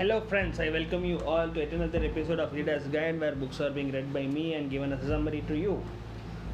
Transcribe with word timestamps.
Hello, 0.00 0.18
friends. 0.28 0.58
I 0.58 0.70
welcome 0.70 1.04
you 1.04 1.18
all 1.30 1.50
to 1.50 1.60
another 1.62 2.02
episode 2.02 2.40
of 2.40 2.54
Reader's 2.54 2.84
Guide, 2.84 3.20
where 3.20 3.34
books 3.34 3.60
are 3.60 3.68
being 3.68 3.92
read 3.92 4.14
by 4.14 4.22
me 4.22 4.54
and 4.54 4.70
given 4.70 4.94
as 4.94 5.04
a 5.04 5.08
summary 5.08 5.44
to 5.46 5.54
you. 5.54 5.82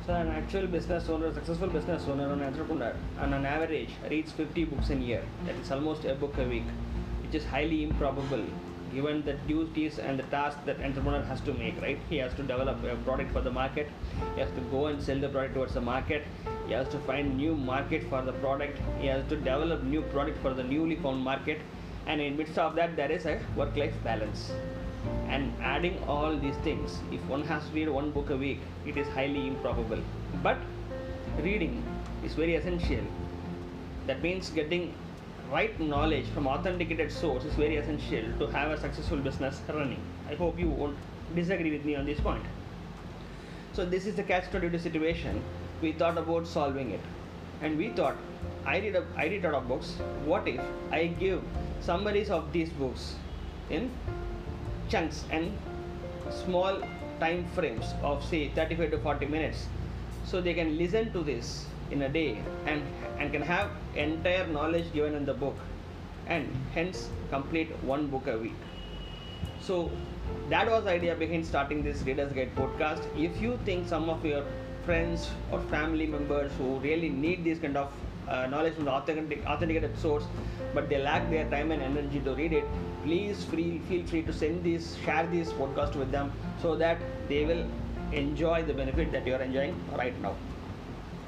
So, 0.05 0.15
an 0.15 0.31
actual 0.31 0.67
business 0.67 1.09
owner, 1.09 1.33
successful 1.33 1.69
business 1.69 2.09
owner, 2.09 2.33
an 2.33 2.43
entrepreneur, 2.43 2.93
and 3.21 3.33
on 3.33 3.45
an 3.45 3.47
average, 3.47 3.91
reads 4.11 4.33
50 4.33 4.65
books 4.65 4.91
in 4.91 5.01
a 5.01 5.05
year. 5.05 5.23
That 5.45 5.55
is 5.55 5.71
almost 5.71 6.05
a 6.07 6.17
book 6.17 6.37
a 6.39 6.49
week, 6.49 6.65
which 7.23 7.37
is 7.37 7.45
highly 7.45 7.85
improbable 7.85 8.45
given 8.93 9.23
the 9.25 9.35
duties 9.47 10.01
and 10.01 10.19
the 10.19 10.25
tasks 10.25 10.61
that 10.67 10.81
entrepreneur 10.81 11.23
has 11.23 11.41
to 11.43 11.55
make. 11.55 11.81
Right? 11.81 12.01
He 12.11 12.17
has 12.17 12.35
to 12.35 12.43
develop 12.43 12.83
a 12.83 12.97
product 13.05 13.31
for 13.31 13.43
the 13.43 13.53
market. 13.53 13.89
He 14.35 14.41
has 14.41 14.51
to 14.57 14.61
go 14.73 14.87
and 14.87 15.01
sell 15.01 15.21
the 15.21 15.29
product 15.29 15.55
towards 15.55 15.75
the 15.75 15.81
market. 15.81 16.25
He 16.67 16.73
has 16.73 16.89
to 16.89 16.99
find 17.11 17.37
new 17.37 17.55
market 17.55 18.03
for 18.11 18.23
the 18.23 18.33
product. 18.33 18.81
He 19.01 19.07
has 19.07 19.25
to 19.29 19.37
develop 19.37 19.85
new 19.85 20.03
product 20.03 20.43
for 20.43 20.53
the 20.53 20.65
newly 20.65 20.97
found 20.97 21.21
market 21.23 21.61
and 22.07 22.21
in 22.21 22.37
midst 22.37 22.59
of 22.59 22.75
that 22.77 22.97
there 22.97 23.11
is 23.11 23.27
a 23.27 23.41
work 23.57 23.77
life 23.77 23.95
balance. 24.05 24.53
And 25.29 25.53
adding 25.63 26.03
all 26.09 26.37
these 26.37 26.57
things 26.57 26.99
if 27.13 27.25
one 27.27 27.43
has 27.45 27.67
to 27.69 27.75
read 27.75 27.89
one 27.89 28.11
book 28.11 28.31
a 28.31 28.37
week 28.37 28.61
it 28.87 28.97
is 28.97 29.09
highly 29.09 29.47
improbable. 29.49 29.99
But 30.43 30.59
reading 31.41 31.83
is 32.25 32.35
very 32.35 32.55
essential. 32.57 33.05
That 34.07 34.23
means 34.23 34.51
getting 34.51 34.95
right 35.51 35.79
knowledge 35.79 36.27
from 36.35 36.47
authenticated 36.47 37.13
source 37.13 37.45
is 37.45 37.55
very 37.55 37.77
essential 37.77 38.25
to 38.39 38.47
have 38.47 38.71
a 38.71 38.81
successful 38.81 39.19
business 39.19 39.61
running. 39.69 40.01
I 40.29 40.35
hope 40.35 40.59
you 40.59 40.69
won't 40.69 40.97
disagree 41.35 41.71
with 41.71 41.85
me 41.85 41.97
on 41.97 42.07
this 42.07 42.21
point. 42.21 42.45
So 43.73 43.85
this 43.85 44.07
is 44.07 44.17
the 44.17 44.23
catch 44.23 44.51
22 44.51 44.79
situation. 44.79 45.43
We 45.83 45.93
thought 45.93 46.19
about 46.19 46.47
solving 46.47 46.91
it. 46.93 47.01
And 47.63 47.77
we 47.79 47.91
thought 47.91 48.17
i 48.65 48.79
read 48.79 48.97
a, 48.97 49.05
i 49.17 49.27
read 49.27 49.45
a 49.45 49.51
lot 49.51 49.63
of 49.63 49.69
books. 49.69 49.93
What 50.25 50.49
if 50.49 50.61
i 50.91 51.07
give 51.07 51.43
summaries 51.81 52.31
of 52.31 52.53
these 52.53 52.71
books 52.71 53.15
in 53.71 53.91
chunks 54.89 55.25
and 55.31 55.53
small 56.31 56.81
time 57.21 57.47
frames 57.55 57.95
of 58.03 58.25
say 58.25 58.49
35 58.49 58.91
to 58.91 58.99
40 58.99 59.27
minutes. 59.27 59.67
So 60.25 60.41
they 60.41 60.55
can 60.55 60.77
listen 60.77 61.13
to 61.13 61.23
this 61.23 61.67
in 61.91 62.03
a 62.03 62.09
day 62.09 62.43
and 62.67 62.83
and 63.19 63.33
can 63.33 63.43
have 63.43 63.71
entire 63.95 64.47
knowledge 64.47 64.93
given 64.93 65.15
in 65.15 65.25
the 65.25 65.35
book 65.35 65.57
and 66.27 66.49
hence 66.75 67.09
complete 67.31 67.71
one 67.83 68.09
book 68.09 68.27
a 68.27 68.37
week. 68.37 68.57
So 69.61 69.91
that 70.51 70.69
was 70.71 70.85
the 70.85 70.91
idea 70.91 71.15
behind 71.15 71.47
starting 71.47 71.83
this 71.83 72.03
readers 72.03 72.33
guide 72.33 72.55
podcast. 72.57 73.07
If 73.17 73.41
you 73.41 73.59
think 73.65 73.89
some 73.89 74.11
of 74.11 74.25
your 74.25 74.45
friends 74.85 75.31
or 75.51 75.61
family 75.61 76.07
members 76.07 76.53
who 76.59 76.79
really 76.79 77.09
need 77.09 77.45
this 77.45 77.59
kind 77.59 77.77
of 77.77 77.93
uh, 78.29 78.47
knowledge 78.47 78.75
from 78.75 78.85
the 78.85 78.91
authentic, 78.91 79.45
authenticated 79.47 79.97
source 79.99 80.25
but 80.75 80.89
they 80.89 80.99
lack 81.03 81.29
their 81.31 81.49
time 81.51 81.71
and 81.71 81.83
energy 81.83 82.21
to 82.21 82.35
read 82.35 82.53
it. 82.53 82.65
Please 83.05 83.45
free, 83.45 83.81
feel 83.89 84.05
free 84.07 84.23
to 84.23 84.33
send 84.33 84.65
this 84.65 84.97
share 85.05 85.27
this 85.27 85.53
podcast 85.53 85.95
with 85.97 86.11
them 86.11 86.33
so 86.61 86.77
that 86.77 86.99
they 87.29 87.45
will 87.45 87.65
enjoy 88.13 88.63
the 88.63 88.75
benefit 88.75 89.13
that 89.13 89.27
you 89.27 89.35
are 89.35 89.43
enjoying 89.43 89.75
right 89.97 90.21
now. 90.21 90.35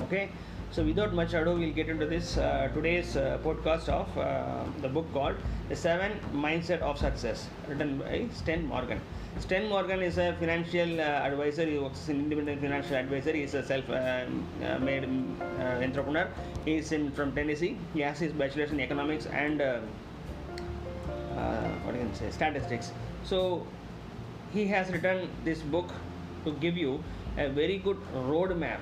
Okay? 0.03 0.31
So 0.71 0.85
without 0.85 1.15
much 1.15 1.33
ado 1.33 1.57
we'll 1.59 1.73
get 1.73 1.89
into 1.89 2.07
this 2.07 2.37
uh, 2.37 2.69
today's 2.75 3.17
uh, 3.17 3.39
podcast 3.43 3.89
of 3.89 4.19
uh, 4.19 4.65
the 4.83 4.89
book 4.89 5.11
called 5.15 5.37
the 5.71 5.77
seven 5.77 6.13
mindset 6.35 6.81
of 6.81 6.99
success 6.99 7.49
written 7.69 7.99
by 7.99 8.27
sten 8.35 8.67
morgan 8.67 9.01
sten 9.41 9.69
morgan 9.69 10.03
is 10.03 10.19
a 10.19 10.35
financial 10.41 11.01
uh, 11.01 11.29
advisor. 11.29 11.65
He 11.65 11.79
works 11.79 12.01
as 12.01 12.09
an 12.09 12.17
independent 12.17 12.61
financial 12.61 12.97
advisor. 12.97 13.33
He 13.33 13.43
is 13.43 13.55
a 13.55 13.63
self 13.63 13.89
uh, 13.89 14.25
uh, 14.63 15.83
entrepreneur. 15.83 16.29
He 16.65 16.77
is 16.77 16.93
in 16.93 17.11
from 17.13 17.33
tennessee. 17.33 17.77
He 17.95 18.01
has 18.01 18.19
his 18.19 18.33
bachelor's 18.33 18.73
in 18.73 18.81
economics 18.81 19.27
and 19.27 19.61
what 21.85 21.95
can 21.95 22.15
say? 22.15 22.31
Statistics. 22.31 22.93
So 23.25 23.67
he 24.53 24.67
has 24.67 24.91
written 24.91 25.29
this 25.45 25.61
book 25.61 25.89
to 26.45 26.53
give 26.53 26.77
you 26.77 27.03
a 27.37 27.49
very 27.49 27.79
good 27.79 27.99
roadmap 28.15 28.81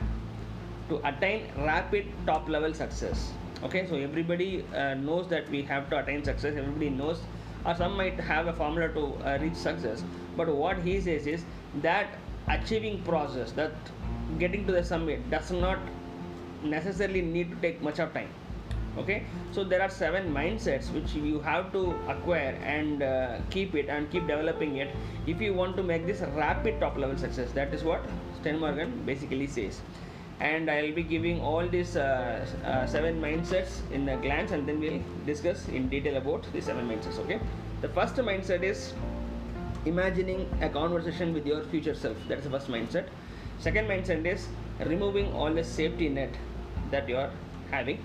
to 0.88 1.00
attain 1.06 1.48
rapid 1.58 2.06
top 2.26 2.48
level 2.48 2.72
success. 2.72 3.32
Okay 3.62 3.86
so 3.86 3.96
everybody 3.96 4.64
uh, 4.74 4.94
knows 4.94 5.28
that 5.28 5.48
we 5.50 5.62
have 5.62 5.90
to 5.90 5.98
attain 5.98 6.24
success. 6.24 6.54
Everybody 6.56 6.90
knows 6.90 7.20
or 7.64 7.74
some 7.74 7.96
might 7.96 8.18
have 8.20 8.46
a 8.46 8.52
formula 8.52 8.88
to 8.94 9.04
uh, 9.24 9.38
reach 9.40 9.54
success 9.54 10.02
but 10.36 10.48
what 10.48 10.78
he 10.78 11.00
says 11.00 11.26
is 11.26 11.44
that 11.82 12.08
achieving 12.48 13.02
process 13.02 13.52
that 13.52 13.72
getting 14.38 14.66
to 14.66 14.72
the 14.72 14.84
summit 14.84 15.30
does 15.30 15.50
not 15.50 15.78
necessarily 16.62 17.22
need 17.22 17.50
to 17.50 17.56
take 17.56 17.82
much 17.82 17.98
of 17.98 18.12
time. 18.12 18.28
Okay? 18.98 19.24
So 19.52 19.62
there 19.62 19.82
are 19.82 19.90
seven 19.90 20.32
mindsets 20.32 20.92
which 20.92 21.14
you 21.14 21.40
have 21.40 21.72
to 21.72 21.94
acquire 22.08 22.58
and 22.64 23.02
uh, 23.02 23.38
keep 23.50 23.74
it 23.74 23.88
and 23.88 24.10
keep 24.10 24.26
developing 24.26 24.76
it 24.76 24.94
if 25.26 25.40
you 25.40 25.52
want 25.54 25.76
to 25.76 25.82
make 25.82 26.06
this 26.06 26.20
rapid 26.34 26.80
top 26.80 26.96
level 26.96 27.16
success. 27.16 27.52
That 27.52 27.74
is 27.74 27.84
what 27.84 28.02
sten 28.40 28.58
morgan 28.58 29.02
basically 29.04 29.46
says. 29.46 29.80
And 30.40 30.70
i'll 30.70 30.92
be 30.92 31.02
giving 31.02 31.40
all 31.40 31.66
these 31.66 31.96
uh, 31.96 32.46
uh, 32.64 32.86
seven 32.86 33.20
mindsets 33.20 33.80
in 33.90 34.08
a 34.08 34.16
glance 34.18 34.50
and 34.50 34.68
then 34.68 34.80
we'll 34.80 35.02
discuss 35.24 35.68
in 35.68 35.88
detail 35.88 36.16
about 36.16 36.46
the 36.52 36.60
seven 36.60 36.88
mindsets 36.88 37.18
okay? 37.20 37.40
The 37.80 37.88
first 37.88 38.16
mindset 38.16 38.62
is 38.62 38.94
imagining 39.86 40.46
a 40.60 40.68
conversation 40.68 41.32
with 41.32 41.46
your 41.46 41.62
future 41.64 41.94
self. 41.94 42.16
That's 42.28 42.44
the 42.44 42.50
first 42.50 42.68
mindset. 42.68 43.06
Second 43.58 43.88
mindset 43.88 44.26
is 44.26 44.48
removing 44.84 45.32
all 45.32 45.52
the 45.52 45.64
safety 45.64 46.08
net 46.08 46.34
that 46.90 47.08
you 47.08 47.16
are 47.16 47.30
having. 47.70 48.04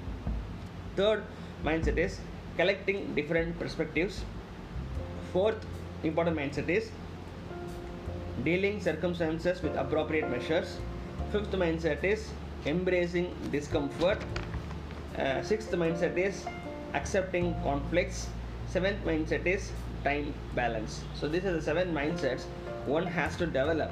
Third 0.95 1.23
mindset 1.65 1.97
is 1.97 2.19
collecting 2.55 3.13
different 3.15 3.59
perspectives. 3.59 4.23
Fourth 5.33 5.65
important 6.03 6.37
mindset 6.37 6.69
is 6.69 6.91
dealing 8.43 8.79
circumstances 8.79 9.61
with 9.61 9.75
appropriate 9.75 10.29
measures. 10.29 10.77
Fifth 11.31 11.51
mindset 11.51 12.03
is 12.03 12.31
embracing 12.65 13.35
discomfort. 13.51 14.19
Uh, 15.17 15.41
sixth 15.41 15.71
mindset 15.71 16.17
is 16.17 16.45
accepting 16.93 17.53
conflicts. 17.63 18.29
Seventh 18.67 19.03
mindset 19.05 19.45
is 19.45 19.71
time 20.03 20.33
balance. 20.55 21.03
So 21.13 21.27
these 21.27 21.45
are 21.45 21.53
the 21.53 21.61
seven 21.61 21.93
mindsets 21.93 22.45
one 22.85 23.05
has 23.05 23.35
to 23.37 23.45
develop 23.45 23.91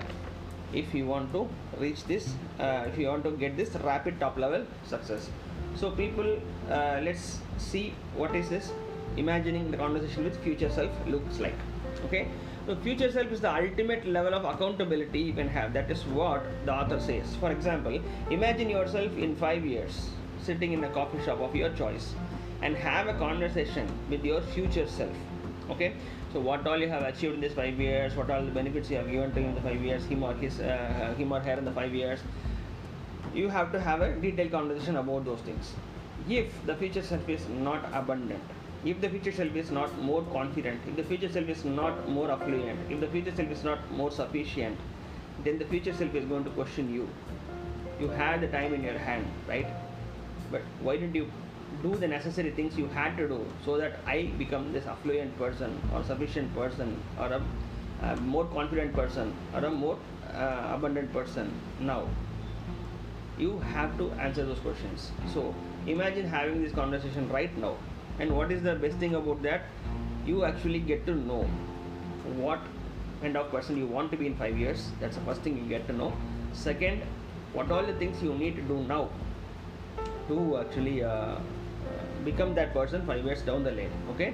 if 0.73 0.93
you 0.93 1.05
want 1.05 1.31
to 1.33 1.47
reach 1.77 2.03
this 2.05 2.33
uh, 2.59 2.85
if 2.87 2.97
you 2.97 3.07
want 3.07 3.23
to 3.23 3.31
get 3.31 3.55
this 3.57 3.75
rapid 3.83 4.19
top 4.19 4.37
level 4.37 4.65
success. 4.85 5.29
So 5.75 5.91
people 5.91 6.39
uh, 6.69 6.99
let's 7.03 7.39
see 7.57 7.93
what 8.15 8.35
is 8.35 8.49
this 8.49 8.71
imagining 9.17 9.71
the 9.71 9.77
conversation 9.77 10.23
with 10.23 10.41
future 10.43 10.69
self 10.69 10.91
looks 11.07 11.39
like. 11.39 11.55
Okay? 12.05 12.27
So 12.65 12.75
future 12.75 13.11
self 13.11 13.31
is 13.31 13.41
the 13.41 13.53
ultimate 13.53 14.05
level 14.05 14.33
of 14.33 14.45
accountability 14.45 15.19
you 15.19 15.33
can 15.33 15.47
have. 15.47 15.73
That 15.73 15.89
is 15.89 16.03
what 16.05 16.43
the 16.65 16.73
author 16.73 16.99
says. 16.99 17.35
For 17.39 17.51
example 17.51 17.99
imagine 18.29 18.69
yourself 18.69 19.17
in 19.17 19.35
5 19.35 19.65
years 19.65 20.09
sitting 20.41 20.73
in 20.73 20.83
a 20.83 20.89
coffee 20.89 21.23
shop 21.25 21.39
of 21.39 21.55
your 21.55 21.69
choice 21.71 22.13
and 22.61 22.75
have 22.75 23.07
a 23.07 23.13
conversation 23.13 23.87
with 24.09 24.23
your 24.23 24.41
future 24.41 24.87
self 24.87 25.15
okay. 25.71 25.93
So 26.33 26.39
what 26.39 26.65
all 26.67 26.77
you 26.77 26.89
have 26.89 27.03
achieved 27.03 27.35
in 27.35 27.41
these 27.41 27.53
5 27.53 27.79
years 27.79 28.15
what 28.15 28.29
all 28.29 28.43
the 28.43 28.51
benefits 28.51 28.89
you 28.89 28.97
have 28.97 29.09
given 29.11 29.33
to 29.33 29.39
him 29.39 29.49
in 29.49 29.55
the 29.55 29.61
5 29.61 29.81
years 29.81 30.05
him 30.05 30.23
or 30.23 30.33
his 30.33 30.59
uh, 30.59 31.13
him 31.17 31.31
or 31.31 31.39
her 31.39 31.53
in 31.53 31.65
the 31.65 31.71
5 31.71 31.93
years 31.93 32.19
you 33.33 33.49
have 33.49 33.71
to 33.71 33.79
have 33.79 34.01
a 34.01 34.13
detailed 34.21 34.51
conversation 34.51 34.95
about 34.97 35.25
those 35.25 35.41
things. 35.41 35.73
If 36.27 36.65
the 36.65 36.75
future 36.75 37.01
self 37.01 37.27
is 37.29 37.47
not 37.49 37.89
abundant 37.93 38.55
if 38.85 39.01
the 39.01 39.09
future 39.09 39.31
self 39.31 39.55
is 39.55 39.71
not 39.71 39.97
more 40.01 40.21
confident 40.33 40.79
if 40.87 40.95
the 40.95 41.03
future 41.03 41.29
self 41.29 41.49
is 41.49 41.65
not 41.65 42.07
more 42.07 42.31
affluent 42.31 42.79
if 42.89 43.01
the 43.01 43.07
future 43.07 43.35
self 43.35 43.51
is 43.51 43.63
not 43.63 43.91
more 43.91 44.09
sufficient 44.09 44.77
then 45.43 45.59
the 45.59 45.65
future 45.65 45.93
self 45.93 46.15
is 46.15 46.25
going 46.25 46.43
to 46.43 46.49
question 46.51 46.93
you. 46.93 47.09
You 47.99 48.07
had 48.09 48.41
the 48.41 48.47
time 48.47 48.73
in 48.73 48.83
your 48.83 48.97
hand 48.97 49.25
right? 49.47 49.67
But 50.51 50.61
why 50.81 50.95
didn't 50.97 51.15
you 51.15 51.29
do 51.81 51.95
the 51.95 52.07
necessary 52.07 52.51
things 52.51 52.77
you 52.77 52.87
had 52.87 53.15
to 53.17 53.27
do 53.27 53.39
so 53.65 53.77
that 53.77 53.99
i 54.05 54.23
become 54.37 54.71
this 54.73 54.85
affluent 54.85 55.37
person 55.37 55.79
or 55.93 56.03
sufficient 56.03 56.53
person 56.55 56.95
or 57.19 57.27
a, 57.27 57.41
a 58.03 58.15
more 58.17 58.45
confident 58.45 58.93
person 58.93 59.33
or 59.53 59.63
a 59.65 59.71
more 59.71 59.97
uh, 60.33 60.71
abundant 60.73 61.11
person. 61.13 61.51
Now 61.79 62.07
you 63.37 63.59
have 63.59 63.97
to 63.97 64.11
answer 64.13 64.45
those 64.45 64.59
questions. 64.59 65.11
So 65.33 65.53
imagine 65.87 66.27
having 66.27 66.61
this 66.61 66.73
conversation 66.73 67.29
right 67.29 67.55
now. 67.57 67.75
And 68.19 68.35
what 68.35 68.51
is 68.51 68.61
the 68.63 68.75
best 68.75 68.97
thing 68.97 69.15
about 69.15 69.41
that? 69.43 69.63
You 70.25 70.43
actually 70.43 70.79
get 70.79 71.05
to 71.05 71.15
know 71.15 71.43
what 72.35 72.59
kind 73.21 73.37
of 73.37 73.49
person 73.51 73.77
you 73.77 73.87
want 73.87 74.11
to 74.11 74.17
be 74.17 74.27
in 74.27 74.35
5 74.35 74.57
years. 74.57 74.91
That's 74.99 75.15
the 75.15 75.23
first 75.23 75.41
thing 75.41 75.57
you 75.57 75.63
get 75.63 75.87
to 75.87 75.93
know. 75.93 76.13
Second 76.53 77.01
what 77.53 77.71
all 77.71 77.83
the 77.83 77.93
things 77.93 78.21
you 78.21 78.33
need 78.35 78.55
to 78.55 78.61
do 78.61 78.83
now 78.83 79.09
to 80.27 80.59
actually 80.59 81.03
uh, 81.03 81.37
become 82.31 82.55
that 82.55 82.73
person 82.73 83.05
5 83.05 83.25
years 83.25 83.41
down 83.51 83.63
the 83.63 83.71
lane 83.71 83.93
okay? 84.13 84.33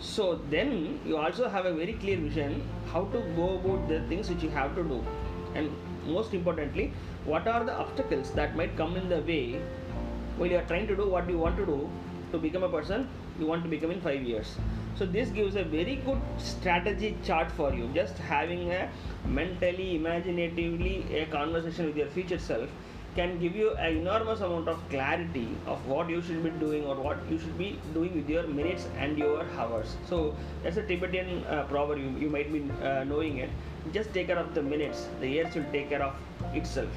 So 0.00 0.40
then 0.50 0.98
you 1.04 1.16
also 1.16 1.48
have 1.48 1.66
a 1.66 1.74
very 1.74 1.94
clear 2.02 2.18
vision 2.18 2.62
how 2.92 3.04
to 3.14 3.20
go 3.36 3.48
about 3.58 3.88
the 3.88 4.00
things 4.12 4.30
which 4.30 4.42
you 4.42 4.50
have 4.50 4.74
to 4.76 4.82
do. 4.82 5.04
And 5.54 5.70
most 6.06 6.34
importantly 6.34 6.92
what 7.24 7.46
are 7.46 7.64
the 7.64 7.74
obstacles 7.84 8.30
that 8.32 8.56
might 8.56 8.76
come 8.76 8.96
in 8.96 9.08
the 9.08 9.20
way 9.32 9.60
while 10.36 10.50
you 10.50 10.56
are 10.56 10.68
trying 10.74 10.86
to 10.92 10.96
do 10.96 11.08
what 11.14 11.28
you 11.28 11.38
want 11.38 11.58
to 11.58 11.66
do 11.66 11.88
to 12.32 12.38
become 12.38 12.62
a 12.62 12.68
person 12.68 13.08
you 13.38 13.46
want 13.46 13.62
to 13.64 13.68
become 13.68 13.90
in 13.90 14.00
5 14.00 14.22
years? 14.22 14.56
So 14.96 15.06
this 15.06 15.30
gives 15.30 15.56
a 15.56 15.64
very 15.64 15.96
good 16.04 16.20
strategy 16.38 17.16
chart 17.24 17.50
for 17.58 17.72
you. 17.72 17.88
Just 17.94 18.18
having 18.18 18.70
a 18.70 18.88
mentally 19.24 19.96
imaginatively 19.96 21.04
a 21.20 21.26
conversation 21.26 21.86
with 21.86 21.96
your 21.96 22.08
future 22.08 22.38
self 22.38 22.68
can 23.16 23.38
give 23.40 23.56
you 23.56 23.70
an 23.74 23.96
enormous 23.96 24.40
amount 24.40 24.68
of 24.68 24.78
clarity 24.88 25.48
of 25.66 25.84
what 25.86 26.08
you 26.08 26.22
should 26.22 26.42
be 26.44 26.50
doing 26.50 26.86
or 26.86 26.94
what 26.94 27.18
you 27.28 27.38
should 27.38 27.56
be 27.58 27.78
doing 27.92 28.14
with 28.14 28.28
your 28.28 28.46
minutes 28.46 28.86
and 28.98 29.18
your 29.18 29.44
hours. 29.58 29.96
So 30.08 30.36
that's 30.62 30.76
a 30.76 30.82
tibetan 30.82 31.44
uh, 31.44 31.64
proverb. 31.64 31.98
You, 31.98 32.10
you 32.18 32.30
might 32.30 32.52
be 32.52 32.70
uh, 32.82 33.04
knowing 33.04 33.38
it. 33.38 33.50
Just 33.92 34.12
take 34.14 34.28
care 34.28 34.38
of 34.38 34.54
the 34.54 34.62
minutes. 34.62 35.08
The 35.20 35.28
years 35.28 35.54
will 35.54 35.66
take 35.72 35.88
care 35.88 36.02
of 36.02 36.14
itself. 36.54 36.90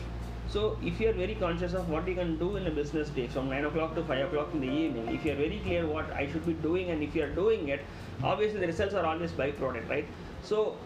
So 0.50 0.78
if 0.84 1.00
you 1.00 1.10
are 1.10 1.14
very 1.14 1.34
conscious 1.34 1.74
of 1.74 1.90
what 1.90 2.08
you 2.08 2.14
can 2.14 2.38
do 2.38 2.58
in 2.58 2.68
a 2.68 2.72
business 2.72 3.10
day 3.10 3.26
from 3.28 3.50
9 3.50 3.66
o'clock 3.66 3.96
to 3.96 4.04
5 4.04 4.28
o'clock 4.28 4.50
in 4.54 4.60
the 4.62 4.68
evening 4.68 5.08
if 5.08 5.26
you 5.26 5.32
are 5.32 5.36
very 5.36 5.60
clear 5.64 5.88
what 5.88 6.12
i 6.12 6.28
should 6.32 6.46
be 6.46 6.54
doing 6.66 6.92
and 6.92 7.02
if 7.02 7.16
you 7.16 7.24
are 7.24 7.34
doing 7.38 7.70
it 7.70 7.82
obviously 8.22 8.60
the 8.60 8.68
results 8.68 8.94
are 8.94 9.06
always 9.06 9.32
byproduct 9.32 9.90
right? 9.90 10.06
So 10.44 10.78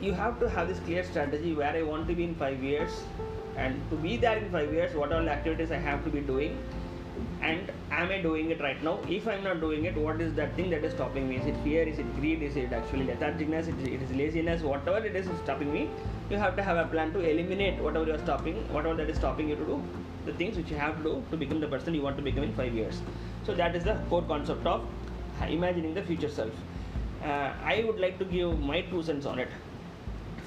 you 0.00 0.12
have 0.12 0.38
to 0.40 0.48
have 0.48 0.68
this 0.68 0.78
clear 0.80 1.02
strategy 1.02 1.54
where 1.54 1.74
i 1.74 1.82
want 1.82 2.06
to 2.08 2.14
be 2.14 2.24
in 2.24 2.36
5 2.36 2.62
years 2.62 3.02
and 3.56 3.90
to 3.90 3.96
be 3.96 4.16
there 4.16 4.38
in 4.38 4.50
5 4.50 4.72
years 4.72 4.94
what 4.94 5.12
all 5.12 5.24
the 5.24 5.30
activities 5.30 5.70
i 5.70 5.80
have 5.88 6.04
to 6.04 6.10
be 6.10 6.20
doing 6.20 6.58
and 7.42 7.72
am 7.90 8.10
i 8.10 8.20
doing 8.20 8.50
it 8.50 8.60
right 8.60 8.82
now? 8.82 8.98
If 9.08 9.26
i'm 9.26 9.42
not 9.42 9.60
doing 9.60 9.84
it 9.84 9.96
what 9.96 10.20
is 10.20 10.34
that 10.34 10.54
thing 10.56 10.70
that 10.70 10.84
is 10.84 10.92
stopping 10.92 11.28
me? 11.28 11.36
Is 11.36 11.46
it 11.46 11.56
fear? 11.64 11.82
Is 11.82 11.98
it 11.98 12.14
greed? 12.16 12.42
Is 12.42 12.56
it 12.56 12.72
actually 12.72 13.06
lethargicness? 13.06 13.68
It 13.68 13.78
is, 13.80 13.88
it 13.94 14.02
is 14.02 14.10
laziness? 14.12 14.62
Whatever 14.62 15.04
it 15.06 15.16
is 15.16 15.26
stopping 15.42 15.72
me 15.72 15.88
you 16.30 16.36
have 16.36 16.54
to 16.56 16.62
have 16.62 16.76
a 16.76 16.84
plan 16.84 17.12
to 17.12 17.20
eliminate 17.20 17.80
whatever 17.82 18.06
you 18.06 18.14
are 18.14 18.18
stopping 18.18 18.56
whatever 18.72 18.94
that 18.94 19.10
is 19.10 19.16
stopping 19.16 19.48
you 19.48 19.56
to 19.56 19.64
do 19.64 19.82
the 20.26 20.32
things 20.34 20.56
which 20.56 20.70
you 20.70 20.76
have 20.76 20.96
to 20.98 21.02
do 21.02 21.24
to 21.30 21.36
become 21.36 21.60
the 21.60 21.66
person 21.66 21.94
you 21.94 22.02
want 22.02 22.16
to 22.16 22.22
become 22.22 22.44
in 22.44 22.52
5 22.52 22.74
years. 22.74 23.00
So 23.44 23.54
that 23.54 23.74
is 23.74 23.84
the 23.84 23.94
core 24.10 24.22
concept 24.22 24.66
of 24.66 24.86
imagining 25.48 25.94
the 25.94 26.02
future 26.02 26.28
self. 26.28 26.52
Uh, 27.22 27.52
i 27.70 27.84
would 27.86 27.98
like 28.00 28.18
to 28.18 28.24
give 28.24 28.60
my 28.60 28.80
two 28.90 29.02
cents 29.02 29.26
on 29.26 29.38
it 29.38 29.48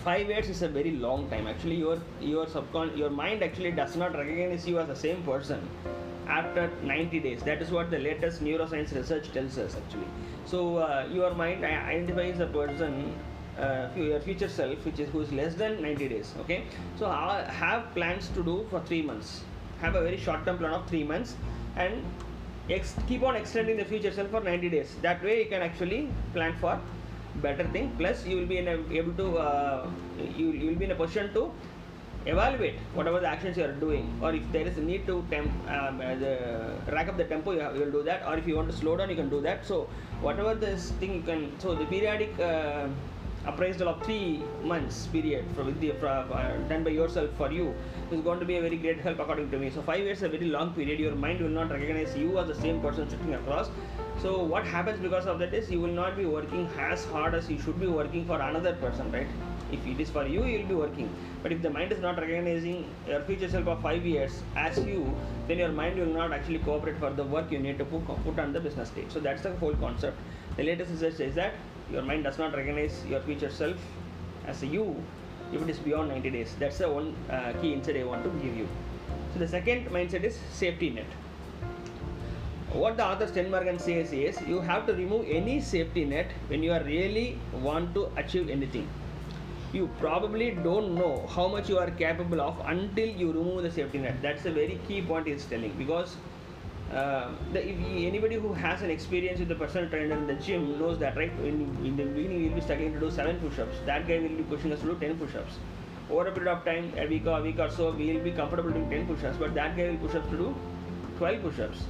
five 0.03 0.27
years 0.27 0.49
is 0.49 0.61
a 0.61 0.67
very 0.67 0.91
long 0.91 1.29
time. 1.29 1.47
Actually 1.47 1.75
your 1.75 1.97
your 2.21 2.45
subcon 2.45 2.95
your 2.97 3.09
mind 3.09 3.43
actually 3.43 3.71
does 3.71 3.95
not 3.95 4.15
recognize 4.21 4.67
you 4.67 4.79
as 4.79 4.87
the 4.87 4.95
same 4.95 5.21
person 5.23 5.67
after 6.27 6.69
90 6.83 7.19
days. 7.19 7.43
That 7.43 7.61
is 7.61 7.71
what 7.71 7.91
the 7.91 7.99
latest 7.99 8.43
neuroscience 8.43 8.95
research 8.95 9.31
tells 9.31 9.57
us 9.57 9.77
actually. 9.77 10.07
So 10.45 10.77
uh, 10.77 11.07
your 11.11 11.33
mind 11.33 11.63
identifies 11.65 12.39
a 12.39 12.47
person 12.47 13.13
uh, 13.57 13.87
your 13.95 14.19
future 14.19 14.49
self 14.49 14.85
which 14.85 14.99
is 14.99 15.09
who 15.09 15.21
is 15.21 15.31
less 15.31 15.55
than 15.55 15.81
90 15.81 16.09
days 16.09 16.33
okay? 16.41 16.63
So 16.97 17.07
I 17.07 17.43
have 17.63 17.93
plans 17.93 18.29
to 18.29 18.43
do 18.43 18.65
for 18.69 18.81
three 18.81 19.01
months. 19.01 19.41
Have 19.81 19.95
a 19.95 20.01
very 20.01 20.17
short 20.17 20.45
term 20.45 20.57
plan 20.57 20.73
of 20.73 20.87
three 20.87 21.03
months 21.03 21.35
and 21.75 22.03
ex- 22.69 22.95
keep 23.07 23.23
on 23.23 23.35
extending 23.35 23.77
the 23.77 23.85
future 23.85 24.11
self 24.11 24.29
for 24.31 24.41
90 24.41 24.69
days. 24.69 24.95
That 25.01 25.23
way 25.23 25.43
you 25.43 25.49
can 25.49 25.61
actually 25.61 26.09
plan 26.33 26.55
for 26.59 26.79
better 27.41 27.65
thing. 27.69 27.91
Plus 27.97 28.25
you 28.25 28.37
will 28.37 28.45
be 28.45 28.57
a, 28.57 28.79
able 28.91 29.13
to 29.13 29.37
uh, 29.37 29.87
you, 30.37 30.51
you 30.51 30.67
will 30.67 30.75
be 30.75 30.85
in 30.85 30.91
a 30.91 30.95
position 30.95 31.33
to 31.33 31.51
evaluate 32.25 32.75
whatever 32.93 33.19
the 33.19 33.27
actions 33.27 33.57
you 33.57 33.65
are 33.65 33.73
doing. 33.73 34.07
Or 34.21 34.33
if 34.33 34.49
there 34.51 34.65
is 34.65 34.77
a 34.77 34.81
need 34.81 35.05
to 35.07 35.25
temp, 35.29 35.51
um, 35.69 35.99
uh, 35.99 36.15
the, 36.15 36.75
rack 36.91 37.07
up 37.07 37.17
the 37.17 37.25
tempo 37.25 37.51
you 37.51 37.79
will 37.79 37.91
do 37.91 38.03
that. 38.03 38.23
Or 38.27 38.37
if 38.37 38.47
you 38.47 38.55
want 38.55 38.69
to 38.71 38.77
slow 38.77 38.95
down 38.97 39.09
you 39.09 39.15
can 39.15 39.29
do 39.29 39.41
that. 39.41 39.65
So 39.65 39.89
whatever 40.21 40.55
this 40.55 40.91
thing 40.91 41.15
you 41.15 41.21
can 41.21 41.59
so 41.59 41.75
the 41.75 41.85
periodic 41.85 42.39
uh, 42.39 42.87
appraisal 43.45 43.89
of 43.89 44.03
three 44.03 44.41
months 44.63 45.07
period 45.07 45.45
for, 45.55 45.63
with 45.63 45.79
the, 45.79 45.91
for, 45.99 46.07
uh, 46.07 46.57
done 46.69 46.83
by 46.83 46.91
yourself 46.91 47.29
for 47.37 47.51
you 47.51 47.73
is 48.11 48.21
going 48.21 48.39
to 48.39 48.45
be 48.45 48.57
a 48.57 48.61
very 48.61 48.77
great 48.77 48.99
help 48.99 49.19
according 49.19 49.49
to 49.51 49.57
me. 49.57 49.69
So 49.69 49.81
five 49.81 49.99
years 49.99 50.17
is 50.17 50.23
a 50.23 50.29
very 50.29 50.45
long 50.45 50.73
period. 50.73 50.99
Your 50.99 51.15
mind 51.15 51.41
will 51.41 51.49
not 51.49 51.69
recognize 51.69 52.15
you 52.15 52.37
as 52.39 52.47
the 52.47 52.55
same 52.55 52.79
person 52.79 53.09
sitting 53.09 53.33
across. 53.33 53.69
So 54.21 54.43
what 54.43 54.65
happens 54.65 54.99
because 54.99 55.25
of 55.25 55.39
that 55.39 55.53
is 55.53 55.69
you 55.69 55.81
will 55.81 55.97
not 56.01 56.15
be 56.15 56.25
working 56.25 56.69
as 56.79 57.03
hard 57.05 57.33
as 57.35 57.49
you 57.49 57.59
should 57.59 57.79
be 57.79 57.87
working 57.87 58.25
for 58.25 58.39
another 58.39 58.73
person 58.75 59.11
right? 59.11 59.27
If 59.71 59.85
it 59.87 59.99
is 59.99 60.09
for 60.09 60.25
you 60.25 60.45
you 60.45 60.59
will 60.59 60.67
be 60.67 60.75
working. 60.75 61.09
But 61.41 61.51
if 61.51 61.61
the 61.61 61.69
mind 61.69 61.91
is 61.91 61.99
not 61.99 62.17
recognizing 62.17 62.85
your 63.07 63.21
future 63.21 63.49
self 63.49 63.67
of 63.67 63.81
five 63.81 64.05
years 64.05 64.41
as 64.55 64.77
you 64.85 65.13
then 65.47 65.57
your 65.57 65.69
mind 65.69 65.99
will 65.99 66.13
not 66.13 66.31
actually 66.31 66.59
cooperate 66.59 66.97
for 66.99 67.09
the 67.09 67.23
work 67.23 67.51
you 67.51 67.59
need 67.59 67.77
to 67.79 67.85
put, 67.85 68.05
put 68.23 68.39
on 68.39 68.53
the 68.53 68.59
business 68.59 68.89
stage. 68.89 69.07
So 69.09 69.19
that's 69.19 69.41
the 69.41 69.55
whole 69.57 69.73
concept. 69.75 70.17
The 70.55 70.63
latest 70.63 70.91
research 70.91 71.15
says 71.15 71.35
that 71.35 71.53
your 71.93 72.01
mind 72.01 72.23
does 72.23 72.37
not 72.37 72.55
recognize 72.55 73.05
your 73.07 73.21
future 73.21 73.49
self 73.49 73.77
as 74.47 74.63
a 74.63 74.67
you 74.67 74.85
if 75.53 75.61
it 75.61 75.69
is 75.69 75.77
beyond 75.79 76.09
90 76.09 76.29
days. 76.31 76.55
That's 76.59 76.79
the 76.79 76.89
one 76.89 77.15
uh, 77.29 77.53
key 77.61 77.73
insight 77.73 77.97
i 77.97 78.03
want 78.03 78.23
to 78.23 78.29
give 78.45 78.57
you. 78.57 78.67
So 79.33 79.39
the 79.39 79.47
second 79.47 79.85
mindset 79.87 80.23
is 80.23 80.37
safety 80.51 80.89
net. 80.89 81.05
What 82.71 82.97
the 82.97 83.05
author 83.05 83.27
Sten 83.27 83.51
Morgan 83.51 83.77
says 83.77 84.11
is 84.11 84.41
you 84.47 84.59
have 84.59 84.87
to 84.87 84.93
remove 84.93 85.27
any 85.29 85.61
safety 85.61 86.05
net 86.05 86.31
when 86.47 86.63
you 86.63 86.71
are 86.73 86.83
really 86.83 87.37
want 87.53 87.93
to 87.93 88.09
achieve 88.17 88.49
anything. 88.49 88.87
You 89.71 89.89
probably 89.99 90.51
don't 90.51 90.95
know 90.95 91.27
how 91.35 91.47
much 91.47 91.69
you 91.69 91.77
are 91.77 91.91
capable 91.91 92.41
of 92.41 92.59
until 92.65 93.07
you 93.07 93.31
remove 93.31 93.63
the 93.63 93.71
safety 93.71 93.99
net. 93.99 94.21
That's 94.23 94.45
a 94.45 94.51
very 94.51 94.79
key 94.87 95.01
point 95.03 95.27
he's 95.27 95.45
telling 95.45 95.73
because 95.77 96.15
uh, 96.93 97.29
the, 97.51 97.61
anybody 98.07 98.35
who 98.35 98.53
has 98.53 98.81
an 98.83 98.91
experience 98.91 99.39
with 99.39 99.47
the 99.47 99.55
personal 99.55 99.89
trainer 99.89 100.15
in 100.15 100.27
the 100.27 100.35
gym 100.35 100.79
knows 100.79 100.99
that 100.99 101.15
right 101.17 101.31
in, 101.39 101.61
in 101.83 101.95
the 101.95 102.03
beginning 102.03 102.43
we'll 102.43 102.55
be 102.55 102.61
struggling 102.61 102.93
to 102.93 102.99
do 102.99 103.09
7 103.09 103.39
push-ups. 103.39 103.77
That 103.85 104.07
guy 104.07 104.19
will 104.19 104.37
be 104.41 104.43
pushing 104.43 104.71
us 104.71 104.79
to 104.81 104.85
do 104.85 104.97
10 104.99 105.17
push-ups. 105.17 105.57
Over 106.09 106.27
a 106.27 106.31
period 106.31 106.51
of 106.51 106.63
time 106.65 106.93
a 106.97 107.07
week 107.07 107.25
or 107.25 107.39
a 107.39 107.41
week 107.41 107.57
or 107.57 107.69
so 107.69 107.91
we'll 107.91 108.23
be 108.23 108.31
comfortable 108.31 108.69
doing 108.69 108.89
10 108.89 109.07
push-ups 109.07 109.37
but 109.37 109.55
that 109.55 109.75
guy 109.75 109.89
will 109.89 109.97
push 109.97 110.15
us 110.15 110.29
to 110.29 110.37
do 110.37 110.55
12 111.17 111.41
push-ups. 111.41 111.85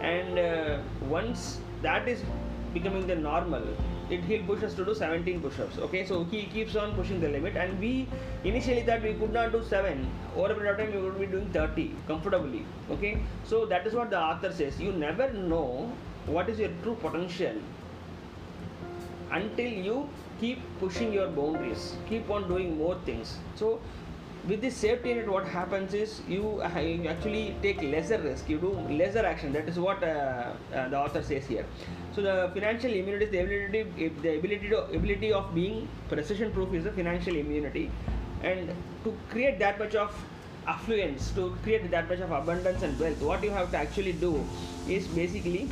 And 0.00 0.38
uh, 0.38 0.78
once 1.02 1.60
that 1.82 2.08
is 2.08 2.22
becoming 2.72 3.06
the 3.06 3.16
normal 3.16 3.62
it 4.10 4.24
he'll 4.24 4.44
push 4.44 4.62
us 4.62 4.74
to 4.74 4.84
do 4.84 4.94
17 4.94 5.40
push-ups 5.40 5.78
okay? 5.78 6.04
So 6.04 6.24
he 6.24 6.44
keeps 6.44 6.76
on 6.76 6.94
pushing 6.94 7.20
the 7.20 7.28
limit 7.28 7.56
and 7.56 7.78
we 7.80 8.08
initially 8.44 8.82
that 8.82 9.02
we 9.02 9.14
could 9.14 9.32
not 9.32 9.52
do 9.52 9.62
7 9.62 10.06
over 10.36 10.52
a 10.52 10.54
period 10.54 10.72
of 10.72 10.78
time 10.78 10.94
we 10.94 11.00
would 11.00 11.18
be 11.18 11.26
doing 11.26 11.48
30 11.50 11.94
comfortably 12.06 12.66
okay? 12.90 13.18
So 13.44 13.64
that 13.66 13.86
is 13.86 13.94
what 13.94 14.10
the 14.10 14.20
author 14.20 14.52
says. 14.52 14.80
You 14.80 14.92
never 14.92 15.32
know 15.32 15.90
what 16.26 16.48
is 16.48 16.58
your 16.58 16.70
true 16.82 16.96
potential 16.96 17.56
until 19.30 19.66
you 19.66 20.08
keep 20.40 20.58
pushing 20.78 21.12
your 21.12 21.28
boundaries 21.28 21.96
keep 22.08 22.28
on 22.30 22.48
doing 22.48 22.76
more 22.76 22.96
things. 23.06 23.38
So 23.56 23.80
with 24.48 24.60
this 24.60 24.76
safety 24.76 25.14
net 25.14 25.28
what 25.28 25.46
happens 25.48 25.94
is 25.94 26.20
you 26.28 26.48
uh, 26.62 26.80
you 26.80 27.08
actually 27.08 27.56
take 27.62 27.82
lesser 27.82 28.18
risk. 28.18 28.48
You 28.48 28.58
do 28.58 28.72
lesser 29.00 29.24
action. 29.24 29.52
That 29.52 29.68
is 29.68 29.78
what 29.78 30.02
uh, 30.02 30.52
uh, 30.74 30.88
the 30.88 30.98
author 30.98 31.22
says 31.22 31.46
here. 31.46 31.64
So 32.14 32.22
the 32.22 32.50
financial 32.52 32.92
immunity 32.92 33.24
is 33.24 33.30
the 33.30 33.40
ability 33.40 34.10
the 34.22 34.36
ability 34.38 34.68
to, 34.68 34.84
ability 35.00 35.32
of 35.32 35.54
being 35.54 35.88
recession 36.10 36.52
proof 36.52 36.74
is 36.74 36.84
the 36.84 36.92
financial 36.92 37.36
immunity. 37.36 37.90
And 38.42 38.70
to 39.04 39.16
create 39.30 39.58
that 39.58 39.78
much 39.78 39.94
of 39.94 40.14
affluence 40.66 41.30
to 41.32 41.56
create 41.62 41.90
that 41.90 42.08
much 42.08 42.20
of 42.20 42.30
abundance 42.30 42.82
and 42.82 42.98
wealth 42.98 43.20
what 43.20 43.42
you 43.44 43.50
have 43.50 43.70
to 43.70 43.76
actually 43.76 44.12
do 44.12 44.42
is 44.88 45.06
basically 45.08 45.68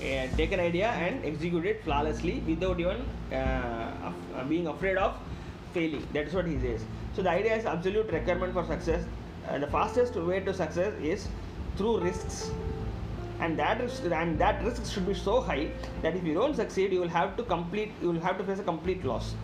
uh, 0.00 0.26
take 0.36 0.50
an 0.50 0.58
idea 0.58 0.88
and 0.88 1.24
execute 1.24 1.64
it 1.64 1.84
flawlessly 1.84 2.42
without 2.48 2.80
even 2.80 3.04
uh, 3.32 3.34
uh, 3.36 4.44
being 4.48 4.66
afraid 4.66 4.96
of 4.96 5.16
failing. 5.72 6.04
That's 6.12 6.32
what 6.32 6.46
he 6.46 6.58
says 6.58 6.84
so 7.14 7.22
the 7.22 7.30
idea 7.30 7.54
is 7.54 7.64
absolute 7.64 8.10
requirement 8.10 8.52
for 8.52 8.64
success. 8.64 9.04
Uh, 9.48 9.58
the 9.58 9.68
fastest 9.68 10.16
way 10.16 10.40
to 10.40 10.52
success 10.52 10.92
is 11.00 11.28
through 11.76 12.00
risks. 12.00 12.50
And 13.40 13.58
that 13.58 13.80
is 13.80 14.00
and 14.00 14.38
that 14.38 14.64
risk 14.64 14.90
should 14.90 15.06
be 15.06 15.14
so 15.14 15.40
high 15.40 15.68
that 16.02 16.16
if 16.16 16.24
you 16.24 16.34
don't 16.34 16.54
succeed 16.54 16.92
you 16.92 17.00
will 17.00 17.14
have 17.16 17.36
to 17.36 17.42
complete 17.42 17.92
you 18.00 18.12
will 18.12 18.20
have 18.20 18.38
to 18.38 18.44
face 18.44 18.58
a 18.58 18.62
complete 18.62 19.04
loss. 19.04 19.34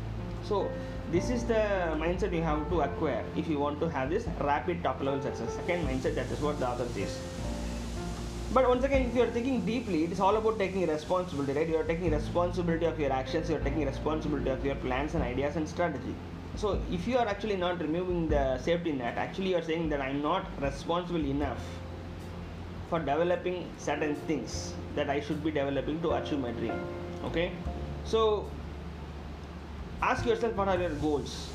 So 0.45 0.69
this 1.11 1.29
is 1.29 1.45
the 1.45 1.62
mindset 2.03 2.33
you 2.33 2.43
have 2.43 2.69
to 2.71 2.81
acquire 2.83 3.25
if 3.37 3.49
you 3.49 3.59
want 3.59 3.81
to 3.81 3.89
have 3.89 4.11
this 4.11 4.27
rapid 4.41 4.83
top 4.83 5.03
level 5.03 5.21
success. 5.21 5.55
Second 5.55 5.87
mindset 5.87 6.15
that 6.15 6.31
is 6.31 6.41
what 6.41 6.59
the 6.59 6.69
author 6.69 6.89
says. 6.95 7.21
But 8.53 8.69
once 8.69 8.83
again, 8.85 9.03
if 9.07 9.15
you 9.15 9.23
are 9.23 9.31
thinking 9.31 9.65
deeply, 9.65 10.03
it 10.05 10.11
is 10.11 10.19
all 10.19 10.37
about 10.37 10.59
taking 10.59 10.85
responsibility, 10.89 11.53
right? 11.53 11.69
You 11.69 11.77
are 11.77 11.85
taking 11.85 12.11
responsibility 12.11 12.85
of 12.87 12.99
your 12.99 13.12
actions, 13.12 13.49
you 13.49 13.55
are 13.55 13.61
taking 13.61 13.87
responsibility 13.87 14.50
of 14.50 14.65
your 14.65 14.75
plans 14.75 15.15
and 15.15 15.23
ideas 15.23 15.55
and 15.55 15.69
strategy. 15.69 16.17
So, 16.61 16.79
if 16.93 17.09
you 17.09 17.17
are 17.17 17.26
actually 17.26 17.57
not 17.57 17.81
removing 17.81 18.29
the 18.29 18.59
safety 18.59 18.93
net, 18.93 19.17
actually 19.17 19.49
you 19.50 19.57
are 19.57 19.62
saying 19.62 19.88
that 19.88 20.02
I 20.02 20.09
am 20.11 20.21
not 20.21 20.45
responsible 20.61 21.25
enough 21.25 21.59
for 22.90 22.99
developing 22.99 23.67
certain 23.79 24.14
things 24.26 24.75
that 24.95 25.09
I 25.09 25.21
should 25.21 25.43
be 25.43 25.52
developing 25.52 26.02
to 26.02 26.12
achieve 26.12 26.38
my 26.40 26.50
dream. 26.50 26.79
Okay? 27.25 27.52
So, 28.05 28.45
ask 30.02 30.26
yourself 30.26 30.55
what 30.55 30.69
are 30.69 30.79
your 30.79 30.90
goals 31.07 31.49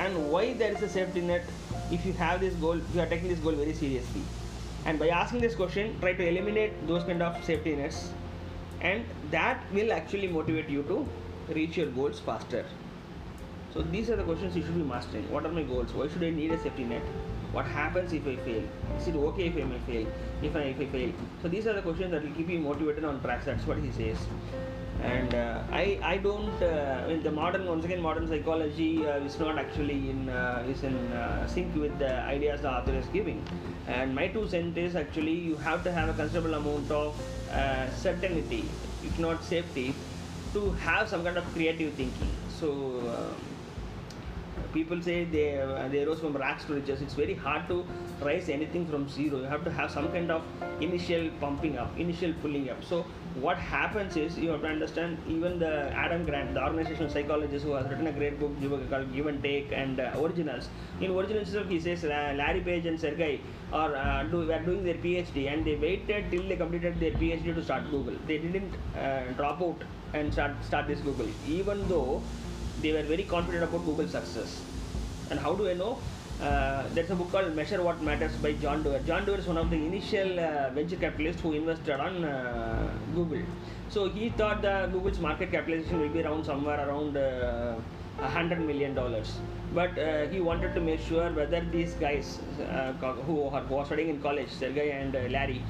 and 0.00 0.28
why 0.32 0.54
there 0.54 0.72
is 0.72 0.82
a 0.82 0.88
safety 0.88 1.20
net 1.20 1.44
if 1.92 2.04
you 2.04 2.12
have 2.14 2.40
this 2.40 2.54
goal, 2.54 2.80
you 2.94 3.00
are 3.00 3.06
taking 3.06 3.28
this 3.28 3.38
goal 3.38 3.52
very 3.52 3.74
seriously 3.74 4.22
and 4.86 4.98
by 4.98 5.10
asking 5.10 5.40
this 5.40 5.54
question 5.54 5.96
try 6.00 6.14
to 6.14 6.28
eliminate 6.28 6.86
those 6.88 7.04
kind 7.04 7.22
of 7.22 7.44
safety 7.44 7.76
nets 7.76 8.10
and 8.80 9.04
that 9.30 9.62
will 9.72 9.92
actually 9.92 10.26
motivate 10.26 10.68
you 10.68 10.82
to 10.84 11.06
reach 11.54 11.76
your 11.76 11.86
goals 11.86 12.18
faster 12.18 12.64
so 13.74 13.82
these 13.82 14.10
are 14.10 14.16
the 14.16 14.22
questions 14.24 14.56
you 14.56 14.62
should 14.62 14.74
be 14.74 14.82
mastering 14.82 15.30
what 15.30 15.44
are 15.46 15.52
my 15.52 15.62
goals 15.62 15.92
why 15.92 16.08
should 16.08 16.24
i 16.24 16.30
need 16.30 16.50
a 16.52 16.62
safety 16.62 16.84
net 16.84 17.02
what 17.52 17.66
happens 17.66 18.12
if 18.14 18.26
I 18.26 18.36
fail? 18.36 18.62
Is 18.98 19.08
it 19.08 19.14
okay 19.14 19.46
if 19.48 19.56
I 19.56 19.64
may 19.64 19.78
fail? 19.86 20.06
If 20.42 20.56
I 20.56 20.60
if 20.72 20.80
I 20.80 20.86
fail? 20.86 21.12
So 21.42 21.48
these 21.48 21.66
are 21.66 21.74
the 21.74 21.82
questions 21.82 22.10
that 22.12 22.24
will 22.24 22.32
keep 22.32 22.48
you 22.48 22.58
motivated 22.58 23.04
on 23.04 23.20
tracks. 23.20 23.44
That's 23.44 23.66
what 23.66 23.78
he 23.78 23.90
says. 23.92 24.16
And 25.02 25.34
uh, 25.34 25.62
I 25.70 25.98
I 26.02 26.16
don't 26.16 26.62
uh, 26.62 27.10
in 27.10 27.22
the 27.22 27.30
modern 27.30 27.66
once 27.66 27.84
again 27.84 28.00
modern 28.00 28.26
psychology 28.26 29.06
uh, 29.06 29.28
is 29.28 29.38
not 29.38 29.58
actually 29.58 29.98
in 30.14 30.30
uh, 30.30 30.64
is 30.74 30.82
in 30.82 30.96
uh, 31.12 31.46
sync 31.46 31.76
with 31.84 31.98
the 31.98 32.14
ideas 32.22 32.62
the 32.62 32.72
author 32.72 32.94
is 32.94 33.06
giving. 33.18 33.44
And 33.86 34.14
my 34.14 34.28
two 34.28 34.48
cents 34.48 34.78
is 34.86 34.96
actually 35.04 35.38
you 35.52 35.56
have 35.68 35.84
to 35.84 35.92
have 35.92 36.08
a 36.08 36.14
considerable 36.14 36.54
amount 36.54 36.90
of 36.90 37.22
uh, 37.50 37.90
certainty, 38.06 38.64
if 39.04 39.18
not 39.18 39.44
safety, 39.44 39.94
to 40.54 40.70
have 40.88 41.08
some 41.08 41.22
kind 41.22 41.36
of 41.36 41.54
creative 41.54 41.92
thinking. 42.02 42.36
So. 42.60 42.70
People 44.72 45.02
say 45.02 45.24
they 45.24 45.60
uh, 45.60 45.88
they 45.88 46.04
rose 46.04 46.20
from 46.20 46.36
rags 46.36 46.64
to 46.66 46.74
riches. 46.74 47.02
It's 47.02 47.14
very 47.14 47.34
hard 47.34 47.68
to 47.68 47.84
rise 48.20 48.48
anything 48.48 48.86
from 48.86 49.08
zero. 49.08 49.38
You 49.38 49.44
have 49.44 49.64
to 49.64 49.72
have 49.72 49.90
some 49.90 50.10
kind 50.12 50.30
of 50.30 50.42
initial 50.80 51.28
pumping 51.40 51.78
up 51.78 51.98
initial 51.98 52.32
pulling 52.42 52.70
up. 52.70 52.82
So 52.84 53.04
what 53.40 53.56
happens 53.56 54.16
is 54.16 54.38
you 54.38 54.50
have 54.50 54.60
to 54.60 54.68
understand 54.68 55.18
even 55.26 55.58
the 55.58 55.90
adam 56.04 56.24
grant 56.24 56.52
the 56.54 56.62
organizational 56.62 57.08
psychologist 57.08 57.64
who 57.64 57.72
has 57.72 57.86
written 57.88 58.06
a 58.06 58.12
great 58.12 58.38
book 58.38 58.52
called 58.90 59.12
give 59.14 59.26
and 59.26 59.42
take 59.42 59.72
and 59.72 60.00
uh, 60.00 60.10
originals. 60.18 60.68
In 61.00 61.10
originals 61.10 61.54
he 61.68 61.80
says 61.80 62.04
uh, 62.04 62.34
larry 62.36 62.60
page 62.60 62.86
and 62.86 63.00
sergey 63.00 63.40
are 63.72 63.96
uh, 63.96 64.24
do, 64.24 64.46
were 64.46 64.58
doing 64.58 64.84
their 64.84 64.94
phd 64.94 65.52
and 65.52 65.64
they 65.64 65.76
waited 65.76 66.30
till 66.30 66.46
they 66.46 66.56
completed 66.56 67.00
their 67.00 67.12
phd 67.12 67.54
to 67.54 67.64
start 67.64 67.90
google. 67.90 68.14
They 68.26 68.38
didn't 68.38 68.74
uh, 68.96 69.22
drop 69.36 69.62
out 69.62 69.82
and 70.12 70.32
start 70.32 70.52
start 70.62 70.86
this 70.86 71.00
google. 71.00 71.28
Even 71.48 71.88
though 71.88 72.22
they 72.82 72.92
were 72.92 73.02
very 73.02 73.22
confident 73.22 73.64
about 73.64 73.84
Google's 73.84 74.10
success. 74.10 74.60
And 75.30 75.38
how 75.38 75.54
do 75.54 75.68
I 75.68 75.74
know? 75.74 75.98
Uh, 76.42 76.82
there's 76.92 77.10
a 77.10 77.14
book 77.14 77.30
called 77.30 77.54
Measure 77.54 77.80
What 77.82 78.02
Matters 78.02 78.34
by 78.36 78.52
John 78.54 78.82
Doerr. 78.82 78.98
John 79.06 79.24
Doerr 79.24 79.38
is 79.38 79.46
one 79.46 79.56
of 79.56 79.70
the 79.70 79.76
initial 79.76 80.40
uh, 80.40 80.70
venture 80.70 80.96
capitalists 80.96 81.40
who 81.40 81.52
invested 81.52 82.00
on 82.00 82.24
uh, 82.24 82.90
Google. 83.14 83.42
So 83.90 84.08
he 84.08 84.30
thought 84.30 84.60
that 84.62 84.90
Google's 84.92 85.20
market 85.20 85.52
capitalization 85.52 86.00
will 86.00 86.08
be 86.08 86.22
around 86.22 86.44
somewhere 86.44 86.88
around 86.88 87.16
uh, 87.16 87.76
hundred 88.20 88.60
million 88.66 88.94
dollars. 88.94 89.38
But 89.72 89.96
uh, 89.96 90.26
he 90.26 90.40
wanted 90.40 90.74
to 90.74 90.80
make 90.80 91.00
sure 91.00 91.30
whether 91.30 91.60
these 91.60 91.94
guys 91.94 92.40
uh, 92.60 92.92
who 93.26 93.44
are, 93.44 93.60
who 93.60 93.76
are 93.76 93.86
studying 93.86 94.08
in 94.08 94.20
college, 94.20 94.50
Sergey 94.50 94.90
and 94.90 95.12
Larry, 95.30 95.62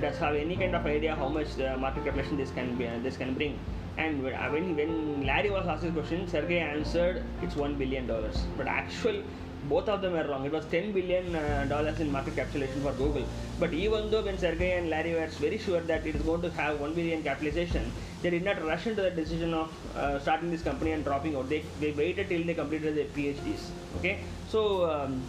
does 0.00 0.16
have 0.18 0.36
any 0.36 0.56
kind 0.56 0.76
of 0.76 0.86
idea 0.86 1.16
how 1.16 1.28
much 1.28 1.58
market 1.78 2.04
capitalization 2.04 2.36
this 2.36 2.52
can 2.52 2.76
be, 2.76 2.86
this 3.02 3.16
can 3.16 3.34
bring. 3.34 3.58
And 3.98 4.22
when, 4.22 4.34
uh, 4.34 4.48
when 4.50 4.74
when 4.76 5.26
Larry 5.26 5.50
was 5.50 5.66
asked 5.66 5.82
this 5.82 5.92
question, 5.92 6.26
Sergey 6.26 6.58
answered 6.58 7.24
it's 7.42 7.56
one 7.56 7.76
billion 7.76 8.06
dollars. 8.06 8.44
But 8.56 8.66
actual, 8.66 9.22
both 9.68 9.88
of 9.88 10.00
them 10.00 10.12
were 10.14 10.26
wrong. 10.26 10.46
It 10.46 10.52
was 10.52 10.64
ten 10.66 10.92
billion 10.92 11.34
uh, 11.34 11.66
dollars 11.68 12.00
in 12.00 12.10
market 12.10 12.36
capitalization 12.36 12.82
for 12.82 12.92
Google. 12.92 13.26
But 13.60 13.74
even 13.74 14.10
though 14.10 14.22
when 14.22 14.38
Sergey 14.38 14.72
and 14.78 14.88
Larry 14.88 15.12
were 15.14 15.26
very 15.26 15.58
sure 15.58 15.80
that 15.80 16.06
it 16.06 16.16
is 16.16 16.22
going 16.22 16.42
to 16.42 16.50
have 16.52 16.80
one 16.80 16.94
billion 16.94 17.22
capitalization, 17.22 17.92
they 18.22 18.30
did 18.30 18.44
not 18.44 18.64
rush 18.64 18.86
into 18.86 19.02
the 19.02 19.10
decision 19.10 19.52
of 19.52 19.70
uh, 19.96 20.18
starting 20.18 20.50
this 20.50 20.62
company 20.62 20.92
and 20.92 21.04
dropping 21.04 21.36
out. 21.36 21.48
They, 21.48 21.62
they 21.80 21.92
waited 21.92 22.28
till 22.28 22.44
they 22.44 22.54
completed 22.54 22.96
their 22.96 23.10
PhDs. 23.16 23.68
Okay, 23.98 24.20
so 24.48 24.90
um, 24.90 25.22